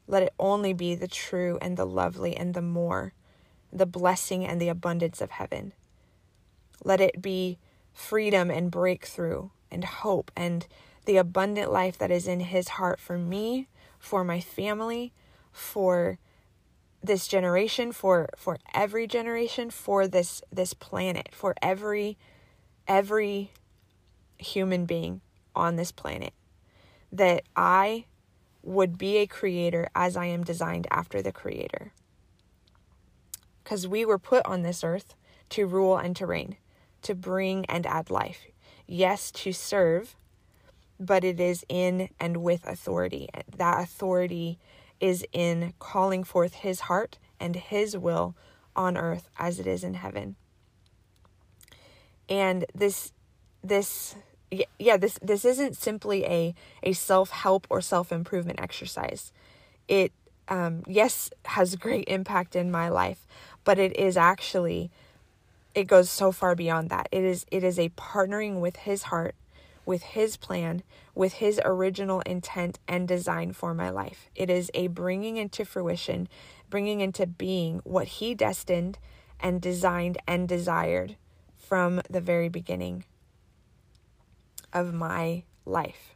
Let 0.08 0.24
it 0.24 0.34
only 0.40 0.74
be 0.74 0.96
the 0.96 1.08
true 1.08 1.60
and 1.62 1.78
the 1.78 1.86
lovely 1.86 2.36
and 2.36 2.56
the 2.56 2.64
more 2.64 3.14
the 3.72 3.86
blessing 3.86 4.44
and 4.44 4.60
the 4.60 4.70
abundance 4.70 5.22
of 5.22 5.30
heaven. 5.30 5.72
Let 6.84 7.00
it 7.00 7.22
be 7.22 7.60
freedom 7.94 8.50
and 8.50 8.72
breakthrough 8.72 9.50
and 9.70 9.84
hope 9.86 10.32
and 10.36 10.66
the 11.06 11.18
abundant 11.18 11.72
life 11.72 12.00
that 12.00 12.10
is 12.10 12.28
in 12.28 12.40
His 12.40 12.70
heart 12.70 13.00
for 13.00 13.20
me, 13.20 13.68
for 14.00 14.24
my 14.24 14.40
family, 14.40 15.14
for 15.52 16.18
this 17.06 17.28
generation, 17.28 17.92
for 17.92 18.30
for 18.36 18.58
every 18.74 19.08
generation, 19.08 19.70
for 19.70 20.08
this 20.08 20.42
this 20.52 20.74
planet, 20.74 21.30
for 21.32 21.56
every 21.62 22.18
every 22.88 23.52
human 24.38 24.86
being 24.86 25.22
on 25.56 25.76
this 25.76 25.92
planet. 25.92 26.34
That 27.12 27.44
I 27.56 28.06
would 28.64 28.98
be 28.98 29.18
a 29.18 29.28
creator 29.28 29.88
as 29.96 30.18
I 30.18 30.26
am 30.26 30.44
designed 30.44 30.88
after 30.90 31.22
the 31.22 31.32
creator 31.32 31.94
because 33.66 33.88
we 33.88 34.06
were 34.06 34.20
put 34.20 34.46
on 34.46 34.62
this 34.62 34.84
earth 34.84 35.16
to 35.50 35.66
rule 35.66 35.98
and 35.98 36.16
to 36.16 36.26
reign, 36.26 36.56
to 37.02 37.16
bring 37.16 37.66
and 37.66 37.86
add 37.86 38.10
life. 38.10 38.46
Yes, 38.88 39.32
to 39.32 39.52
serve, 39.52 40.16
but 41.00 41.24
it 41.24 41.40
is 41.40 41.66
in 41.68 42.10
and 42.20 42.38
with 42.38 42.66
authority. 42.68 43.28
That 43.58 43.82
authority 43.82 44.60
is 45.00 45.26
in 45.32 45.74
calling 45.80 46.24
forth 46.24 46.56
His 46.56 46.82
heart 46.82 47.18
and 47.40 47.56
His 47.56 47.98
will 47.98 48.36
on 48.76 48.98
earth 48.98 49.30
as 49.38 49.60
it 49.60 49.68
is 49.68 49.84
in 49.84 49.96
heaven. 49.96 50.36
And 52.28 52.66
this, 52.74 53.14
this, 53.64 54.16
yeah, 54.80 54.98
this 54.98 55.20
this 55.22 55.46
isn't 55.46 55.76
simply 55.76 56.26
a 56.26 56.56
a 56.84 56.94
self 56.94 57.30
help 57.32 57.68
or 57.70 57.82
self 57.82 58.12
improvement 58.12 58.60
exercise. 58.60 59.32
It 59.88 60.12
um, 60.48 60.84
yes 60.88 61.30
has 61.46 61.76
great 61.76 62.08
impact 62.08 62.56
in 62.56 62.72
my 62.72 62.90
life, 62.90 63.26
but 63.64 63.80
it 63.80 63.98
is 63.98 64.18
actually 64.18 64.92
it 65.74 65.86
goes 65.86 66.10
so 66.10 66.32
far 66.32 66.56
beyond 66.56 66.90
that. 66.90 67.08
It 67.12 67.24
is 67.24 67.46
it 67.52 67.64
is 67.64 67.80
a 67.80 67.90
partnering 67.90 68.60
with 68.62 68.78
his 68.78 69.04
heart, 69.04 69.36
with 69.86 70.04
his 70.04 70.38
plan, 70.38 70.84
with 71.14 71.34
his 71.34 71.60
original 71.64 72.22
intent 72.22 72.80
and 72.88 73.08
design 73.08 73.54
for 73.54 73.74
my 73.74 73.90
life. 73.90 74.30
It 74.36 74.50
is 74.50 74.72
a 74.74 74.88
bringing 74.88 75.38
into 75.38 75.66
fruition, 75.66 76.28
bringing 76.70 77.02
into 77.02 77.26
being 77.26 77.82
what 77.84 78.08
he 78.08 78.34
destined 78.34 78.98
and 79.40 79.62
designed 79.62 80.18
and 80.28 80.48
desired 80.48 81.16
from 81.58 82.02
the 82.10 82.22
very 82.22 82.50
beginning 82.50 83.06
of 84.74 84.94
my 84.94 85.44
life 85.66 86.16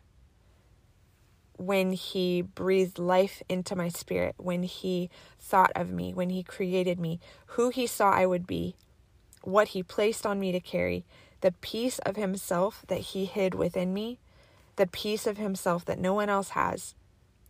when 1.60 1.92
He 1.92 2.42
breathed 2.42 2.98
life 2.98 3.44
into 3.50 3.76
my 3.76 3.90
spirit, 3.90 4.36
when 4.38 4.64
He 4.64 5.10
thought 5.40 5.72
of 5.76 5.92
me, 5.92 6.14
when 6.14 6.30
He 6.30 6.42
created 6.42 7.00
me, 7.00 7.20
who 7.48 7.70
He 7.70 7.86
saw 7.86 8.12
I 8.12 8.26
would 8.26 8.48
be, 8.48 8.76
what 9.44 9.70
He 9.70 9.84
placed 9.84 10.26
on 10.26 10.40
me 10.40 10.54
to 10.54 10.62
carry, 10.62 11.06
the 11.42 11.52
piece 11.52 12.00
of 12.00 12.16
Himself 12.16 12.84
that 12.88 13.00
He 13.00 13.26
hid 13.26 13.54
within 13.54 13.94
me, 13.94 14.20
the 14.76 14.88
piece 14.88 15.28
of 15.28 15.38
Himself 15.38 15.86
that 15.86 16.00
no 16.00 16.14
one 16.14 16.30
else 16.30 16.50
has, 16.50 16.96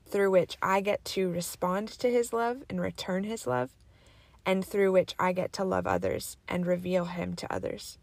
through 0.08 0.32
which 0.32 0.58
I 0.62 0.82
get 0.82 1.04
to 1.06 1.30
respond 1.30 1.90
to 1.90 2.10
His 2.10 2.34
love 2.34 2.64
and 2.70 2.82
return 2.82 3.24
His 3.24 3.48
love, 3.48 3.70
and 4.46 4.66
through 4.66 4.92
which 4.92 5.16
I 5.20 5.34
get 5.34 5.54
to 5.54 5.64
love 5.64 5.86
others 5.88 6.38
and 6.48 6.66
reveal 6.66 7.06
Him 7.06 7.36
to 7.36 7.54
others. 7.54 7.98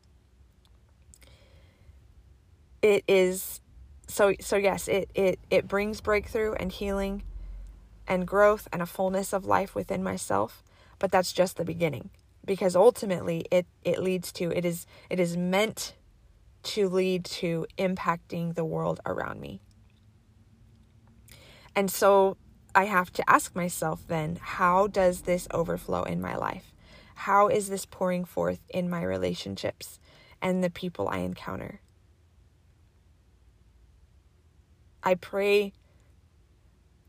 It 2.82 3.04
is 3.08 3.60
so 4.06 4.34
so 4.40 4.56
yes, 4.56 4.86
it 4.86 5.10
it 5.14 5.40
it 5.50 5.66
brings 5.66 6.00
breakthrough 6.00 6.52
and 6.54 6.70
healing 6.70 7.22
and 8.06 8.26
growth 8.26 8.68
and 8.72 8.80
a 8.80 8.86
fullness 8.86 9.32
of 9.32 9.44
life 9.44 9.74
within 9.74 10.02
myself, 10.02 10.62
but 10.98 11.10
that's 11.10 11.32
just 11.32 11.56
the 11.56 11.64
beginning 11.64 12.10
because 12.46 12.76
ultimately 12.76 13.44
it 13.50 13.66
it 13.84 14.02
leads 14.02 14.32
to 14.32 14.50
it 14.56 14.64
is 14.64 14.86
it 15.10 15.20
is 15.20 15.36
meant 15.36 15.94
to 16.62 16.88
lead 16.88 17.24
to 17.24 17.66
impacting 17.78 18.54
the 18.54 18.64
world 18.64 19.00
around 19.06 19.40
me. 19.40 19.60
And 21.76 21.90
so 21.90 22.36
I 22.74 22.84
have 22.84 23.12
to 23.14 23.30
ask 23.30 23.54
myself 23.54 24.06
then, 24.08 24.38
how 24.40 24.86
does 24.86 25.22
this 25.22 25.46
overflow 25.52 26.02
in 26.02 26.20
my 26.20 26.36
life? 26.36 26.72
How 27.14 27.48
is 27.48 27.68
this 27.68 27.86
pouring 27.86 28.24
forth 28.24 28.60
in 28.68 28.90
my 28.90 29.02
relationships 29.02 30.00
and 30.42 30.62
the 30.64 30.70
people 30.70 31.08
I 31.08 31.18
encounter? 31.18 31.80
I 35.02 35.14
pray 35.14 35.72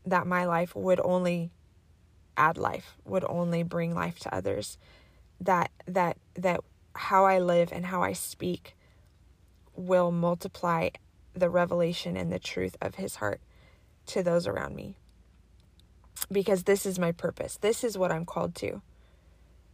that 0.06 0.26
my 0.26 0.44
life 0.44 0.76
would 0.76 1.00
only 1.00 1.50
add 2.36 2.56
life, 2.56 2.96
would 3.04 3.24
only 3.24 3.62
bring 3.64 3.94
life 3.94 4.18
to 4.20 4.34
others. 4.34 4.78
That 5.40 5.70
that 5.86 6.16
that 6.34 6.60
how 6.94 7.24
I 7.24 7.38
live 7.38 7.72
and 7.72 7.86
how 7.86 8.02
I 8.02 8.12
speak 8.12 8.76
will 9.74 10.10
multiply 10.10 10.90
the 11.34 11.48
revelation 11.48 12.16
and 12.16 12.32
the 12.32 12.38
truth 12.38 12.76
of 12.82 12.96
his 12.96 13.16
heart 13.16 13.40
to 14.06 14.22
those 14.22 14.46
around 14.46 14.74
me. 14.74 14.96
Because 16.30 16.64
this 16.64 16.84
is 16.84 16.98
my 16.98 17.12
purpose. 17.12 17.56
This 17.60 17.84
is 17.84 17.96
what 17.96 18.10
I'm 18.10 18.24
called 18.24 18.54
to. 18.56 18.82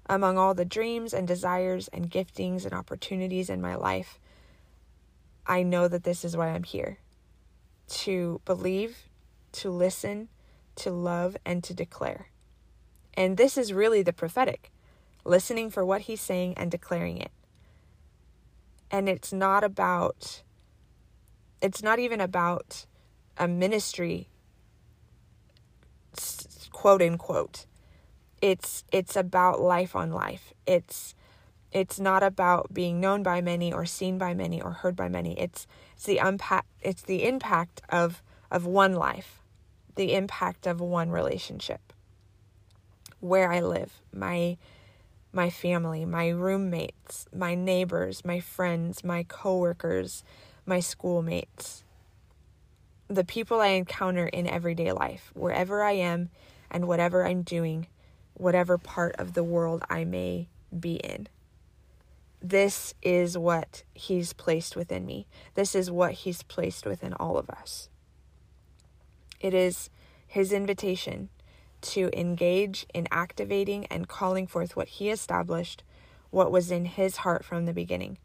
Among 0.06 0.36
all 0.36 0.52
the 0.52 0.66
dreams 0.66 1.14
and 1.14 1.26
desires 1.26 1.88
and 1.88 2.10
giftings 2.10 2.66
and 2.66 2.74
opportunities 2.74 3.48
in 3.48 3.62
my 3.62 3.74
life, 3.74 4.18
I 5.46 5.62
know 5.62 5.88
that 5.88 6.04
this 6.04 6.24
is 6.24 6.36
why 6.36 6.48
I'm 6.48 6.64
here 6.64 6.98
to 7.86 8.40
believe, 8.44 9.08
to 9.52 9.70
listen, 9.70 10.28
to 10.76 10.90
love, 10.90 11.36
and 11.44 11.64
to 11.64 11.74
declare. 11.74 12.28
And 13.14 13.36
this 13.36 13.56
is 13.56 13.72
really 13.72 14.02
the 14.02 14.12
prophetic 14.12 14.70
listening 15.24 15.70
for 15.70 15.84
what 15.84 16.02
he's 16.02 16.20
saying 16.20 16.54
and 16.56 16.70
declaring 16.70 17.18
it. 17.18 17.32
And 18.90 19.08
it's 19.08 19.32
not 19.32 19.64
about, 19.64 20.42
it's 21.60 21.82
not 21.82 21.98
even 21.98 22.20
about 22.20 22.86
a 23.36 23.48
ministry, 23.48 24.28
quote 26.70 27.02
unquote. 27.02 27.66
It's 28.40 28.84
it's 28.92 29.16
about 29.16 29.60
life 29.60 29.96
on 29.96 30.12
life. 30.12 30.52
It's 30.66 31.14
it's 31.72 31.98
not 31.98 32.22
about 32.22 32.72
being 32.72 33.00
known 33.00 33.22
by 33.22 33.40
many 33.40 33.72
or 33.72 33.86
seen 33.86 34.18
by 34.18 34.34
many 34.34 34.60
or 34.60 34.70
heard 34.70 34.94
by 34.94 35.08
many. 35.08 35.38
It's 35.40 35.66
it's 35.94 36.04
the 36.04 36.18
impact 36.18 36.68
it's 36.80 37.02
the 37.02 37.24
impact 37.24 37.80
of 37.88 38.22
of 38.50 38.66
one 38.66 38.94
life, 38.94 39.40
the 39.96 40.14
impact 40.14 40.66
of 40.66 40.80
one 40.80 41.10
relationship. 41.10 41.92
Where 43.20 43.50
I 43.50 43.60
live, 43.60 44.02
my 44.12 44.58
my 45.34 45.50
family, 45.50 46.04
my 46.04 46.28
roommates, 46.28 47.26
my 47.34 47.54
neighbors, 47.54 48.24
my 48.24 48.40
friends, 48.40 49.02
my 49.02 49.24
coworkers, 49.24 50.22
my 50.64 50.80
schoolmates, 50.80 51.84
the 53.08 53.24
people 53.24 53.60
I 53.60 53.68
encounter 53.68 54.26
in 54.26 54.46
everyday 54.46 54.92
life, 54.92 55.30
wherever 55.34 55.82
I 55.82 55.92
am 55.92 56.30
and 56.70 56.86
whatever 56.88 57.26
I'm 57.26 57.42
doing, 57.42 57.88
whatever 58.34 58.78
part 58.78 59.14
of 59.16 59.34
the 59.34 59.44
world 59.44 59.82
I 59.90 60.04
may 60.04 60.48
be 60.78 60.94
in. 60.94 61.28
This 62.40 62.94
is 63.02 63.36
what 63.38 63.82
He's 63.94 64.32
placed 64.32 64.76
within 64.76 65.06
me. 65.06 65.26
This 65.54 65.74
is 65.74 65.90
what 65.90 66.12
He's 66.12 66.42
placed 66.42 66.86
within 66.86 67.14
all 67.14 67.38
of 67.38 67.48
us. 67.50 67.88
It 69.40 69.54
is 69.54 69.90
His 70.26 70.52
invitation 70.52 71.30
to 71.84 72.10
engage 72.18 72.86
in 72.94 73.06
activating 73.10 73.86
and 73.86 74.08
calling 74.08 74.46
forth 74.46 74.76
what 74.76 74.88
He 74.88 75.10
established, 75.10 75.82
what 76.30 76.50
was 76.50 76.70
in 76.70 76.86
His 76.86 77.18
heart 77.18 77.44
from 77.44 77.66
the 77.66 77.72
beginning. 77.72 78.18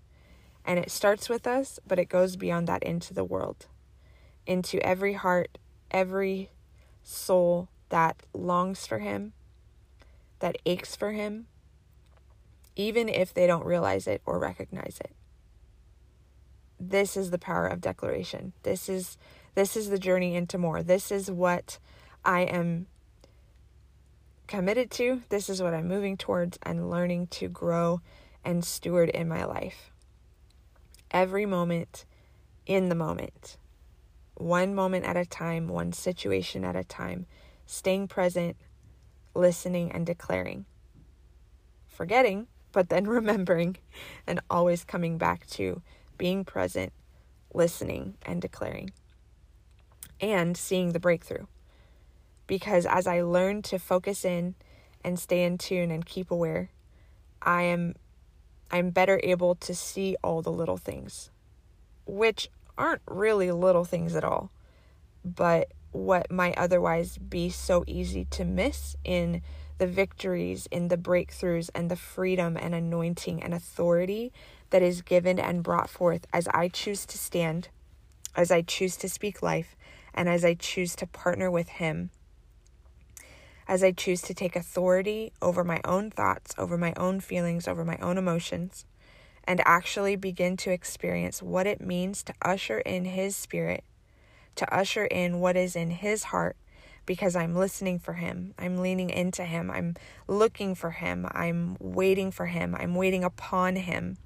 And 0.65 0.79
it 0.79 0.91
starts 0.91 1.29
with 1.29 1.45
us, 1.45 1.79
but 1.87 1.99
it 1.99 2.09
goes 2.09 2.35
beyond 2.35 2.67
that 2.67 2.83
into 2.83 3.13
the 3.13 3.23
world, 3.23 3.67
into 4.45 4.79
every 4.85 5.13
heart, 5.13 5.57
every 5.91 6.51
soul 7.03 7.69
that 7.89 8.23
longs 8.33 8.87
for 8.87 8.99
Him, 8.99 9.33
that 10.39 10.57
aches 10.65 10.95
for 10.95 11.11
Him, 11.11 11.47
even 12.75 13.09
if 13.09 13.33
they 13.33 13.45
don't 13.45 13.65
realize 13.65 14.07
it 14.07 14.21
or 14.25 14.39
recognize 14.39 14.99
it. 15.03 15.11
This 16.79 17.17
is 17.17 17.31
the 17.31 17.37
power 17.37 17.67
of 17.67 17.81
declaration. 17.81 18.53
This 18.63 18.87
is 18.87 19.17
this 19.55 19.75
is 19.75 19.89
the 19.89 19.99
journey 19.99 20.35
into 20.35 20.57
more. 20.57 20.81
This 20.81 21.11
is 21.11 21.29
what 21.29 21.77
I 22.23 22.41
am 22.41 22.87
committed 24.49 24.89
to. 24.89 25.21
This 25.29 25.47
is 25.47 25.61
what 25.61 25.75
I'm 25.75 25.87
moving 25.87 26.17
towards 26.17 26.57
and 26.63 26.89
learning 26.89 27.27
to 27.27 27.47
grow 27.47 28.01
and 28.43 28.65
steward 28.65 29.09
in 29.09 29.27
my 29.27 29.45
life. 29.45 29.91
Every 31.11 31.45
moment 31.45 32.05
in 32.65 32.89
the 32.89 32.95
moment, 32.95 33.57
one 34.33 34.73
moment 34.73 35.05
at 35.05 35.15
a 35.15 35.25
time, 35.25 35.67
one 35.67 35.93
situation 35.93 36.65
at 36.65 36.75
a 36.75 36.83
time, 36.83 37.27
staying 37.67 38.07
present, 38.07 38.57
listening, 39.35 39.91
and 39.91 40.03
declaring. 40.03 40.65
Forgetting, 41.85 42.47
but 42.71 42.89
then 42.89 43.05
remembering, 43.07 43.77
and 44.25 44.39
always 44.49 44.83
coming 44.83 45.19
back 45.19 45.45
to 45.51 45.83
being 46.17 46.43
present, 46.43 46.91
listening, 47.53 48.15
and 48.23 48.41
declaring, 48.41 48.89
and 50.19 50.57
seeing 50.57 50.93
the 50.93 50.99
breakthrough 50.99 51.45
because 52.49 52.87
as 52.87 53.05
I 53.05 53.21
learn 53.21 53.61
to 53.61 53.77
focus 53.77 54.25
in 54.25 54.55
and 55.03 55.19
stay 55.19 55.43
in 55.43 55.59
tune 55.59 55.91
and 55.91 56.03
keep 56.03 56.31
aware, 56.31 56.71
I 57.43 57.61
am 57.61 57.93
I'm 58.71 58.89
better 58.89 59.21
able 59.23 59.55
to 59.55 59.73
see 59.73 60.17
all 60.23 60.41
the 60.41 60.51
little 60.51 60.77
things, 60.77 61.29
which 62.05 62.49
aren't 62.77 63.03
really 63.07 63.51
little 63.51 63.85
things 63.85 64.15
at 64.15 64.23
all, 64.23 64.51
but 65.23 65.71
what 65.91 66.31
might 66.31 66.57
otherwise 66.57 67.17
be 67.17 67.49
so 67.49 67.83
easy 67.87 68.25
to 68.25 68.45
miss 68.45 68.95
in 69.03 69.41
the 69.77 69.87
victories, 69.87 70.67
in 70.71 70.87
the 70.87 70.97
breakthroughs, 70.97 71.69
and 71.73 71.89
the 71.89 71.95
freedom 71.95 72.57
and 72.57 72.73
anointing 72.75 73.41
and 73.43 73.53
authority 73.53 74.33
that 74.71 74.81
is 74.81 75.03
given 75.03 75.39
and 75.39 75.63
brought 75.63 75.89
forth 75.89 76.25
as 76.33 76.47
I 76.47 76.67
choose 76.67 77.05
to 77.07 77.17
stand, 77.17 77.69
as 78.35 78.51
I 78.51 78.61
choose 78.63 78.97
to 78.97 79.09
speak 79.09 79.43
life, 79.43 79.75
and 80.15 80.27
as 80.27 80.43
I 80.43 80.55
choose 80.55 80.95
to 80.97 81.07
partner 81.07 81.49
with 81.49 81.69
Him 81.69 82.09
as 83.69 83.83
I 83.83 83.91
choose 83.91 84.23
to 84.23 84.33
take 84.33 84.55
authority 84.55 85.31
over 85.43 85.63
my 85.63 85.79
own 85.85 86.09
thoughts, 86.09 86.55
over 86.57 86.75
my 86.75 86.91
own 86.97 87.19
feelings, 87.19 87.67
over 87.67 87.85
my 87.85 87.97
own 87.97 88.17
emotions, 88.17 88.83
and 89.43 89.61
actually 89.63 90.15
begin 90.15 90.57
to 90.57 90.71
experience 90.71 91.43
what 91.43 91.67
it 91.67 91.79
means 91.79 92.23
to 92.23 92.33
usher 92.41 92.79
in 92.79 93.05
His 93.05 93.35
Spirit, 93.35 93.83
to 94.55 94.73
usher 94.73 95.05
in 95.05 95.39
what 95.39 95.55
is 95.55 95.75
in 95.75 95.91
His 95.91 96.23
heart, 96.23 96.57
because 97.05 97.35
I'm 97.35 97.55
listening 97.55 97.99
for 97.99 98.13
Him, 98.13 98.55
I'm 98.57 98.79
leaning 98.79 99.11
into 99.11 99.45
Him, 99.45 99.69
I'm 99.69 99.95
looking 100.27 100.73
for 100.73 100.89
Him, 100.89 101.27
I'm 101.31 101.77
waiting 101.79 102.31
for 102.31 102.47
Him, 102.47 102.75
I'm 102.75 102.95
waiting 102.95 103.23
upon 103.23 103.75
Him. 103.75 104.17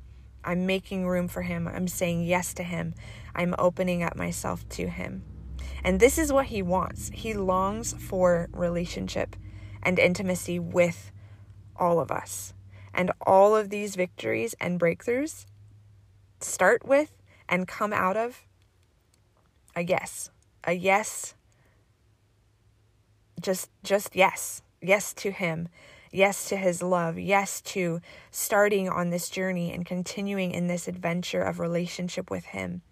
I'm 0.45 0.65
making 0.65 1.07
room 1.07 1.29
for 1.29 1.41
him. 1.41 1.69
I'm 1.69 1.87
saying 1.87 2.25
yes 2.25 2.53
to 2.55 2.63
him. 2.63 2.95
I'm 3.33 3.55
opening 3.57 4.03
up 4.03 4.17
myself 4.17 4.67
to 4.71 4.89
him. 4.89 5.23
And 5.83 5.99
this 5.99 6.17
is 6.17 6.31
what 6.31 6.47
he 6.47 6.61
wants. 6.61 7.11
He 7.13 7.33
longs 7.33 7.93
for 7.93 8.47
relationship 8.53 9.35
and 9.81 9.99
intimacy 9.99 10.57
with 10.59 11.11
all 11.75 11.99
of 11.99 12.09
us. 12.09 12.53
And 12.93 13.11
all 13.25 13.55
of 13.55 13.69
these 13.69 13.95
victories 13.95 14.55
and 14.59 14.79
breakthroughs 14.79 15.45
start 16.39 16.85
with 16.85 17.11
and 17.49 17.67
come 17.67 17.91
out 17.91 18.15
of 18.15 18.45
a 19.75 19.83
yes. 19.83 20.29
A 20.63 20.73
yes. 20.73 21.33
Just 23.41 23.69
just 23.83 24.15
yes. 24.15 24.61
Yes 24.81 25.13
to 25.15 25.31
him. 25.31 25.67
Yes 26.11 26.47
to 26.49 26.55
his 26.55 26.81
love. 26.81 27.17
Yes 27.17 27.59
to 27.61 27.99
starting 28.31 28.87
on 28.87 29.09
this 29.09 29.29
journey 29.29 29.73
and 29.73 29.85
continuing 29.85 30.51
in 30.51 30.67
this 30.67 30.87
adventure 30.87 31.41
of 31.41 31.59
relationship 31.59 32.29
with 32.29 32.45
him 32.45 32.83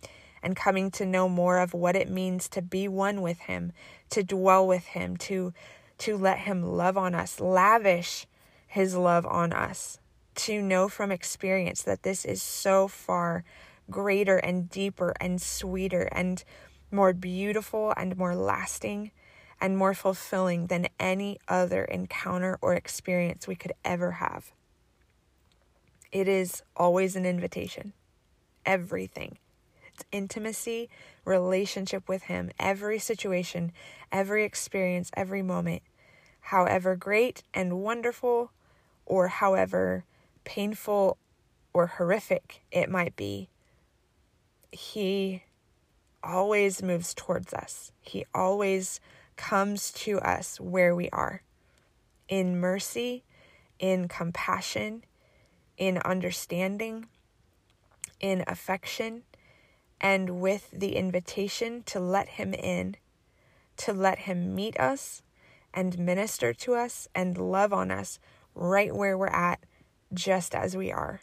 and 0.44 0.56
coming 0.56 0.92
to 0.92 1.06
know 1.06 1.30
more 1.30 1.60
of 1.60 1.74
what 1.74 1.96
it 1.96 2.10
means 2.10 2.50
to 2.50 2.62
be 2.62 2.88
one 2.88 3.22
with 3.22 3.40
Him, 3.42 3.72
to 4.10 4.24
dwell 4.24 4.66
with 4.66 4.86
Him, 4.86 5.18
to, 5.18 5.54
to 6.00 6.18
let 6.18 6.40
Him 6.40 6.64
love 6.64 6.98
on 6.98 7.14
us, 7.14 7.40
lavish 7.40 8.26
His 8.68 8.96
love 8.96 9.26
on 9.26 9.54
us, 9.54 10.00
to 10.36 10.62
know 10.62 10.90
from 10.90 11.12
experience 11.12 11.84
that 11.84 12.04
this 12.04 12.26
is 12.26 12.42
so 12.42 12.88
far 12.88 13.44
greater 13.90 14.38
and 14.38 14.70
deeper 14.70 15.14
and 15.20 15.42
sweeter 15.42 16.08
and 16.12 16.44
more 16.92 17.14
beautiful 17.14 17.94
and 17.96 18.18
more 18.18 18.36
lasting 18.36 19.12
and 19.60 19.78
more 19.78 19.94
fulfilling 19.94 20.68
than 20.68 20.88
any 21.00 21.38
other 21.48 21.84
encounter 21.86 22.58
or 22.62 22.74
experience 22.74 23.48
we 23.48 23.56
could 23.56 23.74
ever 23.86 24.14
have. 24.14 24.52
It 26.12 26.28
is 26.28 26.64
always 26.76 27.16
an 27.16 27.26
invitation. 27.26 27.94
Everything 28.66 29.38
intimacy, 30.12 30.90
relationship 31.26 32.08
with 32.08 32.24
Him, 32.24 32.52
every 32.60 33.00
situation, 33.00 33.72
every 34.12 34.44
experience, 34.44 35.12
every 35.16 35.42
moment, 35.42 35.82
however 36.42 36.96
great 36.96 37.44
and 37.54 37.82
wonderful, 37.82 38.52
or 39.06 39.28
however 39.28 40.06
painful 40.44 41.18
or 41.74 41.88
horrific 41.88 42.64
it 42.72 42.90
might 42.90 43.16
be, 43.16 43.50
He 44.72 45.44
always 46.24 46.84
moves 46.84 47.14
towards 47.14 47.54
us. 47.54 47.92
He 48.02 48.26
always 48.34 49.00
comes 49.36 49.92
to 49.92 50.20
us 50.20 50.60
where 50.60 50.96
we 50.96 51.10
are 51.10 51.42
in 52.28 52.60
mercy, 52.60 53.24
in 53.80 54.08
compassion, 54.08 55.04
in 55.78 55.98
understanding, 56.00 57.08
in 58.20 58.44
affection, 58.48 59.24
and 60.02 60.42
with 60.42 60.72
the 60.74 60.96
invitation 60.96 61.84
to 61.84 62.00
let 62.00 62.28
Him 62.28 62.56
in, 62.56 62.96
to 63.78 63.94
let 63.94 64.20
Him 64.20 64.56
meet 64.56 64.78
us 64.80 65.22
and 65.74 66.00
minister 66.00 66.54
to 66.54 66.74
us 66.74 67.08
and 67.14 67.38
love 67.38 67.72
on 67.72 67.92
us 67.92 68.20
right 68.56 68.94
where 68.94 69.18
we're 69.18 69.28
at, 69.28 69.60
just 70.14 70.56
as 70.56 70.76
we 70.76 70.92
are. 70.92 71.22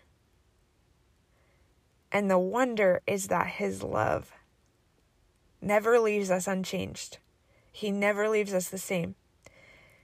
And 2.10 2.30
the 2.30 2.38
wonder 2.38 3.02
is 3.06 3.26
that 3.26 3.48
His 3.48 3.82
love 3.82 4.32
never 5.60 5.98
leaves 5.98 6.30
us 6.30 6.46
unchanged. 6.46 7.18
He 7.70 7.90
never 7.90 8.28
leaves 8.28 8.54
us 8.54 8.68
the 8.68 8.78
same. 8.78 9.16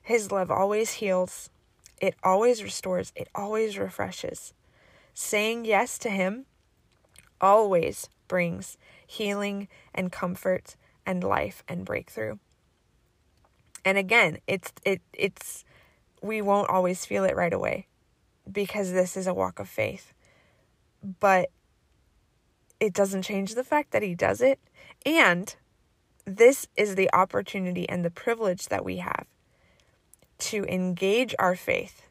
His 0.02 0.30
love 0.30 0.50
always 0.50 0.94
heals, 0.94 1.48
it 2.00 2.16
always 2.24 2.62
restores, 2.62 3.12
it 3.14 3.28
always 3.34 3.78
refreshes. 3.78 4.52
Saying 5.14 5.64
yes 5.64 5.96
to 5.98 6.10
Him 6.10 6.46
always 7.40 8.08
brings 8.34 8.76
healing 9.06 9.68
and 9.94 10.10
comfort 10.10 10.74
and 11.06 11.22
life 11.22 11.62
and 11.68 11.84
breakthrough. 11.84 12.36
And 13.84 13.96
again, 13.96 14.38
it's 14.48 14.72
it 14.84 15.00
it's 15.12 15.64
we 16.20 16.42
won't 16.42 16.68
always 16.68 17.06
feel 17.06 17.22
it 17.22 17.36
right 17.36 17.52
away 17.52 17.86
because 18.50 18.90
this 18.90 19.16
is 19.16 19.28
a 19.28 19.32
walk 19.32 19.60
of 19.60 19.68
faith. 19.68 20.12
But 21.20 21.48
it 22.80 22.92
doesn't 22.92 23.22
change 23.22 23.54
the 23.54 23.62
fact 23.62 23.92
that 23.92 24.02
he 24.02 24.16
does 24.16 24.40
it 24.40 24.58
and 25.06 25.54
this 26.24 26.66
is 26.76 26.96
the 26.96 27.08
opportunity 27.14 27.88
and 27.88 28.04
the 28.04 28.10
privilege 28.10 28.66
that 28.66 28.84
we 28.84 28.96
have 28.96 29.26
to 30.38 30.64
engage 30.64 31.36
our 31.38 31.54
faith 31.54 32.08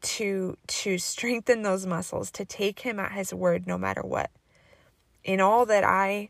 to 0.00 0.56
to 0.68 0.96
strengthen 1.12 1.62
those 1.62 1.86
muscles 1.86 2.30
to 2.30 2.44
take 2.44 2.78
him 2.80 3.00
at 3.00 3.10
his 3.10 3.34
word 3.34 3.66
no 3.66 3.76
matter 3.76 4.02
what 4.02 4.30
in 5.24 5.40
all 5.40 5.66
that 5.66 5.84
i 5.84 6.28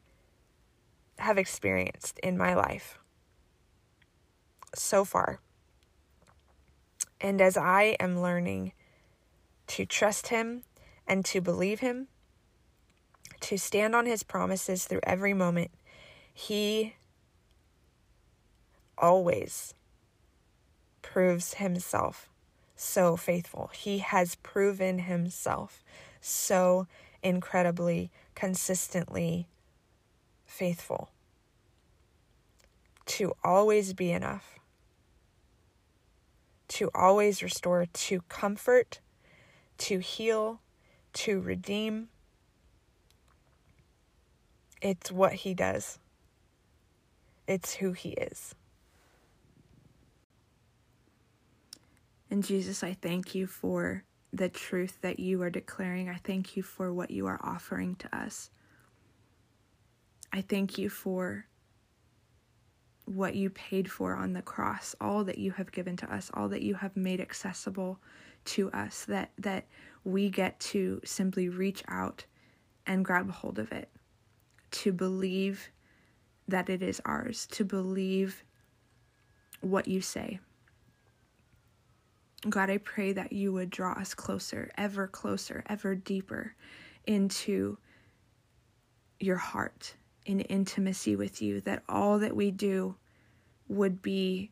have 1.18 1.38
experienced 1.38 2.18
in 2.20 2.36
my 2.36 2.54
life 2.54 2.98
so 4.74 5.04
far 5.04 5.40
and 7.20 7.40
as 7.40 7.56
i 7.56 7.96
am 8.00 8.20
learning 8.20 8.72
to 9.66 9.84
trust 9.84 10.28
him 10.28 10.62
and 11.06 11.24
to 11.24 11.40
believe 11.40 11.80
him 11.80 12.08
to 13.40 13.56
stand 13.56 13.94
on 13.94 14.06
his 14.06 14.22
promises 14.22 14.84
through 14.84 15.00
every 15.02 15.34
moment 15.34 15.70
he 16.32 16.94
always 18.96 19.74
proves 21.02 21.54
himself 21.54 22.28
so 22.76 23.16
faithful. 23.16 23.70
He 23.74 23.98
has 23.98 24.36
proven 24.36 25.00
himself 25.00 25.84
so 26.20 26.86
incredibly, 27.22 28.10
consistently 28.34 29.48
faithful 30.44 31.10
to 33.06 33.32
always 33.42 33.92
be 33.92 34.12
enough, 34.12 34.58
to 36.68 36.90
always 36.94 37.42
restore, 37.42 37.86
to 37.86 38.20
comfort, 38.28 39.00
to 39.78 39.98
heal, 39.98 40.60
to 41.12 41.40
redeem. 41.40 42.08
It's 44.80 45.10
what 45.10 45.32
he 45.32 45.54
does, 45.54 45.98
it's 47.46 47.74
who 47.74 47.92
he 47.92 48.10
is. 48.10 48.54
And 52.30 52.44
Jesus, 52.44 52.84
I 52.84 52.94
thank 52.94 53.34
you 53.34 53.48
for 53.48 54.04
the 54.32 54.48
truth 54.48 54.98
that 55.02 55.18
you 55.18 55.42
are 55.42 55.50
declaring. 55.50 56.08
I 56.08 56.16
thank 56.22 56.56
you 56.56 56.62
for 56.62 56.92
what 56.92 57.10
you 57.10 57.26
are 57.26 57.40
offering 57.42 57.96
to 57.96 58.16
us. 58.16 58.50
I 60.32 60.40
thank 60.40 60.78
you 60.78 60.88
for 60.88 61.46
what 63.06 63.34
you 63.34 63.50
paid 63.50 63.90
for 63.90 64.14
on 64.14 64.32
the 64.32 64.42
cross, 64.42 64.94
all 65.00 65.24
that 65.24 65.38
you 65.38 65.50
have 65.50 65.72
given 65.72 65.96
to 65.96 66.14
us, 66.14 66.30
all 66.34 66.48
that 66.48 66.62
you 66.62 66.74
have 66.74 66.96
made 66.96 67.20
accessible 67.20 67.98
to 68.44 68.70
us, 68.70 69.04
that, 69.06 69.30
that 69.38 69.66
we 70.04 70.30
get 70.30 70.58
to 70.60 71.00
simply 71.04 71.48
reach 71.48 71.82
out 71.88 72.24
and 72.86 73.04
grab 73.04 73.30
hold 73.30 73.58
of 73.58 73.72
it, 73.72 73.90
to 74.70 74.92
believe 74.92 75.70
that 76.46 76.68
it 76.68 76.82
is 76.82 77.00
ours, 77.04 77.46
to 77.46 77.64
believe 77.64 78.44
what 79.60 79.88
you 79.88 80.00
say. 80.00 80.38
God, 82.48 82.70
I 82.70 82.78
pray 82.78 83.12
that 83.12 83.32
you 83.32 83.52
would 83.52 83.70
draw 83.70 83.92
us 83.92 84.14
closer, 84.14 84.70
ever 84.78 85.06
closer, 85.06 85.62
ever 85.68 85.94
deeper 85.94 86.54
into 87.06 87.76
your 89.18 89.36
heart, 89.36 89.94
in 90.24 90.40
intimacy 90.40 91.16
with 91.16 91.42
you, 91.42 91.60
that 91.62 91.82
all 91.88 92.18
that 92.18 92.34
we 92.34 92.50
do 92.50 92.94
would 93.68 94.00
be 94.00 94.50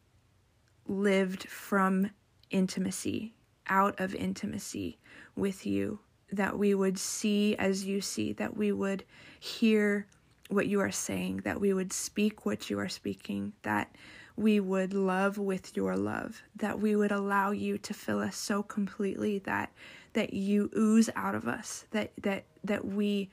lived 0.87 1.44
from 1.48 2.11
intimacy, 2.51 3.35
out 3.68 3.98
of 4.01 4.14
intimacy 4.14 4.98
with 5.37 5.66
you, 5.66 5.98
that 6.31 6.59
we 6.59 6.74
would 6.74 6.98
see 6.98 7.57
as 7.57 7.85
you 7.87 8.01
see, 8.01 8.33
that 8.35 8.57
we 8.57 8.72
would 8.72 9.05
hear 9.40 10.07
what 10.48 10.66
you 10.66 10.81
are 10.81 10.90
saying, 10.90 11.38
that 11.44 11.61
we 11.61 11.72
would 11.72 11.92
speak 11.92 12.44
what 12.44 12.70
you 12.70 12.79
are 12.79 12.88
speaking, 12.88 13.53
that 13.62 13.94
we 14.38 14.61
would 14.61 14.94
love 14.94 15.37
with 15.37 15.77
your 15.77 15.96
love, 15.96 16.42
that 16.55 16.79
we 16.79 16.94
would 16.94 17.11
allow 17.11 17.51
you 17.51 17.77
to 17.79 17.92
fill 17.92 18.20
us 18.20 18.37
so 18.37 18.62
completely 18.62 19.40
that 19.40 19.72
that 20.12 20.33
you 20.33 20.70
ooze 20.77 21.11
out 21.16 21.35
of 21.35 21.46
us, 21.48 21.87
that 21.90 22.12
that 22.22 22.44
that 22.64 22.85
we 22.85 23.31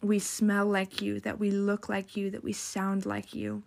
we 0.00 0.18
smell 0.18 0.66
like 0.66 1.02
you, 1.02 1.18
that 1.20 1.40
we 1.40 1.50
look 1.50 1.88
like 1.88 2.16
you, 2.16 2.30
that 2.30 2.44
we 2.44 2.52
sound 2.52 3.04
like 3.06 3.34
you. 3.34 3.62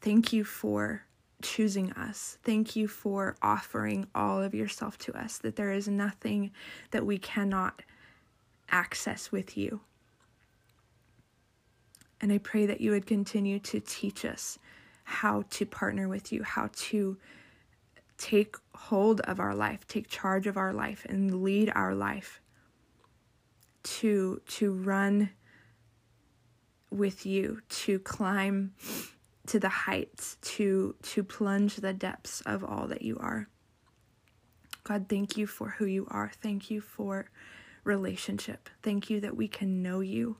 Thank 0.00 0.32
you 0.32 0.44
for 0.44 1.04
choosing 1.42 1.92
us. 1.92 2.38
Thank 2.42 2.76
you 2.76 2.86
for 2.86 3.36
offering 3.42 4.06
all 4.14 4.42
of 4.42 4.54
yourself 4.54 4.98
to 4.98 5.18
us, 5.18 5.38
that 5.38 5.56
there 5.56 5.72
is 5.72 5.88
nothing 5.88 6.52
that 6.90 7.06
we 7.06 7.18
cannot 7.18 7.82
access 8.70 9.32
with 9.32 9.56
you. 9.56 9.80
And 12.20 12.32
I 12.32 12.38
pray 12.38 12.66
that 12.66 12.80
you 12.80 12.92
would 12.92 13.06
continue 13.06 13.58
to 13.60 13.80
teach 13.80 14.24
us 14.24 14.58
how 15.04 15.42
to 15.50 15.66
partner 15.66 16.08
with 16.08 16.32
you, 16.32 16.42
how 16.42 16.70
to 16.72 17.18
take 18.16 18.56
hold 18.74 19.20
of 19.22 19.40
our 19.40 19.54
life, 19.54 19.86
take 19.86 20.08
charge 20.08 20.46
of 20.46 20.56
our 20.56 20.72
life 20.72 21.04
and 21.08 21.42
lead 21.42 21.70
our 21.74 21.94
life 21.94 22.40
to 23.82 24.40
to 24.46 24.72
run 24.72 25.30
with 26.90 27.26
you, 27.26 27.60
to 27.68 27.98
climb 27.98 28.72
to 29.46 29.58
the 29.58 29.68
heights, 29.68 30.38
to 30.40 30.94
to 31.02 31.22
plunge 31.22 31.76
the 31.76 31.92
depths 31.92 32.40
of 32.42 32.64
all 32.64 32.86
that 32.88 33.02
you 33.02 33.18
are. 33.18 33.48
God, 34.84 35.06
thank 35.08 35.36
you 35.36 35.46
for 35.46 35.70
who 35.70 35.86
you 35.86 36.06
are. 36.10 36.30
Thank 36.42 36.70
you 36.70 36.80
for 36.80 37.30
relationship. 37.84 38.68
Thank 38.82 39.10
you 39.10 39.20
that 39.20 39.36
we 39.36 39.48
can 39.48 39.82
know 39.82 40.00
you 40.00 40.36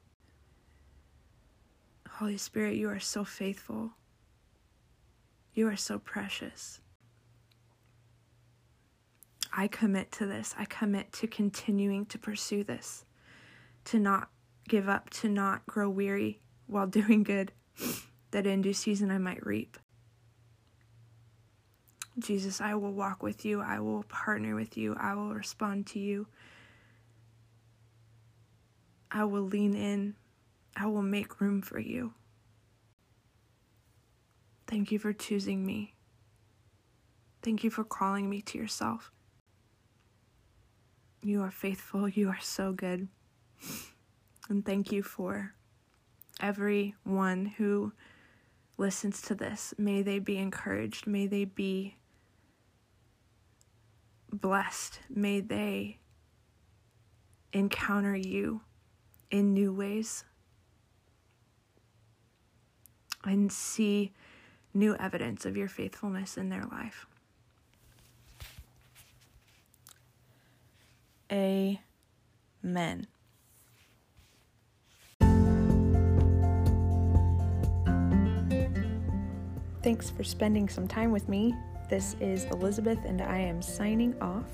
Holy 2.18 2.36
Spirit, 2.36 2.76
you 2.76 2.88
are 2.88 3.00
so 3.00 3.24
faithful. 3.24 3.90
You 5.52 5.66
are 5.66 5.76
so 5.76 5.98
precious. 5.98 6.80
I 9.52 9.66
commit 9.66 10.12
to 10.12 10.26
this. 10.26 10.54
I 10.56 10.64
commit 10.64 11.12
to 11.14 11.26
continuing 11.26 12.06
to 12.06 12.18
pursue 12.18 12.62
this, 12.62 13.04
to 13.86 13.98
not 13.98 14.28
give 14.68 14.88
up, 14.88 15.10
to 15.10 15.28
not 15.28 15.66
grow 15.66 15.90
weary 15.90 16.40
while 16.68 16.86
doing 16.88 17.24
good, 17.24 17.50
that 18.30 18.46
in 18.46 18.62
due 18.62 18.74
season 18.74 19.10
I 19.10 19.18
might 19.18 19.44
reap. 19.44 19.76
Jesus, 22.16 22.60
I 22.60 22.76
will 22.76 22.92
walk 22.92 23.24
with 23.24 23.44
you. 23.44 23.60
I 23.60 23.80
will 23.80 24.04
partner 24.04 24.54
with 24.54 24.76
you. 24.76 24.94
I 25.00 25.16
will 25.16 25.34
respond 25.34 25.88
to 25.88 25.98
you. 25.98 26.28
I 29.10 29.24
will 29.24 29.42
lean 29.42 29.74
in 29.74 30.14
I 30.76 30.86
will 30.86 31.02
make 31.02 31.40
room 31.40 31.62
for 31.62 31.78
you. 31.78 32.14
Thank 34.66 34.90
you 34.90 34.98
for 34.98 35.12
choosing 35.12 35.64
me. 35.64 35.94
Thank 37.42 37.62
you 37.62 37.70
for 37.70 37.84
calling 37.84 38.28
me 38.28 38.40
to 38.42 38.58
yourself. 38.58 39.12
You 41.22 41.42
are 41.42 41.50
faithful. 41.50 42.08
You 42.08 42.28
are 42.28 42.40
so 42.40 42.72
good. 42.72 43.08
And 44.48 44.64
thank 44.64 44.90
you 44.90 45.02
for 45.02 45.54
everyone 46.40 47.46
who 47.56 47.92
listens 48.76 49.22
to 49.22 49.34
this. 49.34 49.72
May 49.78 50.02
they 50.02 50.18
be 50.18 50.38
encouraged. 50.38 51.06
May 51.06 51.26
they 51.26 51.44
be 51.44 51.96
blessed. 54.32 55.00
May 55.08 55.40
they 55.40 55.98
encounter 57.52 58.16
you 58.16 58.62
in 59.30 59.54
new 59.54 59.72
ways. 59.72 60.24
And 63.24 63.50
see 63.50 64.12
new 64.72 64.96
evidence 64.96 65.46
of 65.46 65.56
your 65.56 65.68
faithfulness 65.68 66.36
in 66.36 66.48
their 66.48 66.64
life. 66.64 67.06
Amen. 71.32 73.06
Thanks 79.82 80.08
for 80.08 80.24
spending 80.24 80.68
some 80.68 80.88
time 80.88 81.10
with 81.10 81.28
me. 81.28 81.54
This 81.90 82.16
is 82.18 82.44
Elizabeth, 82.46 82.98
and 83.04 83.20
I 83.20 83.38
am 83.38 83.60
signing 83.60 84.18
off. 84.20 84.50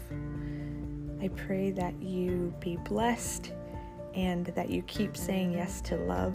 I 1.22 1.28
pray 1.28 1.70
that 1.70 1.94
you 2.02 2.52
be 2.58 2.76
blessed 2.78 3.52
and 4.14 4.46
that 4.46 4.70
you 4.70 4.82
keep 4.82 5.16
saying 5.16 5.52
yes 5.52 5.80
to 5.82 5.96
love. 5.96 6.34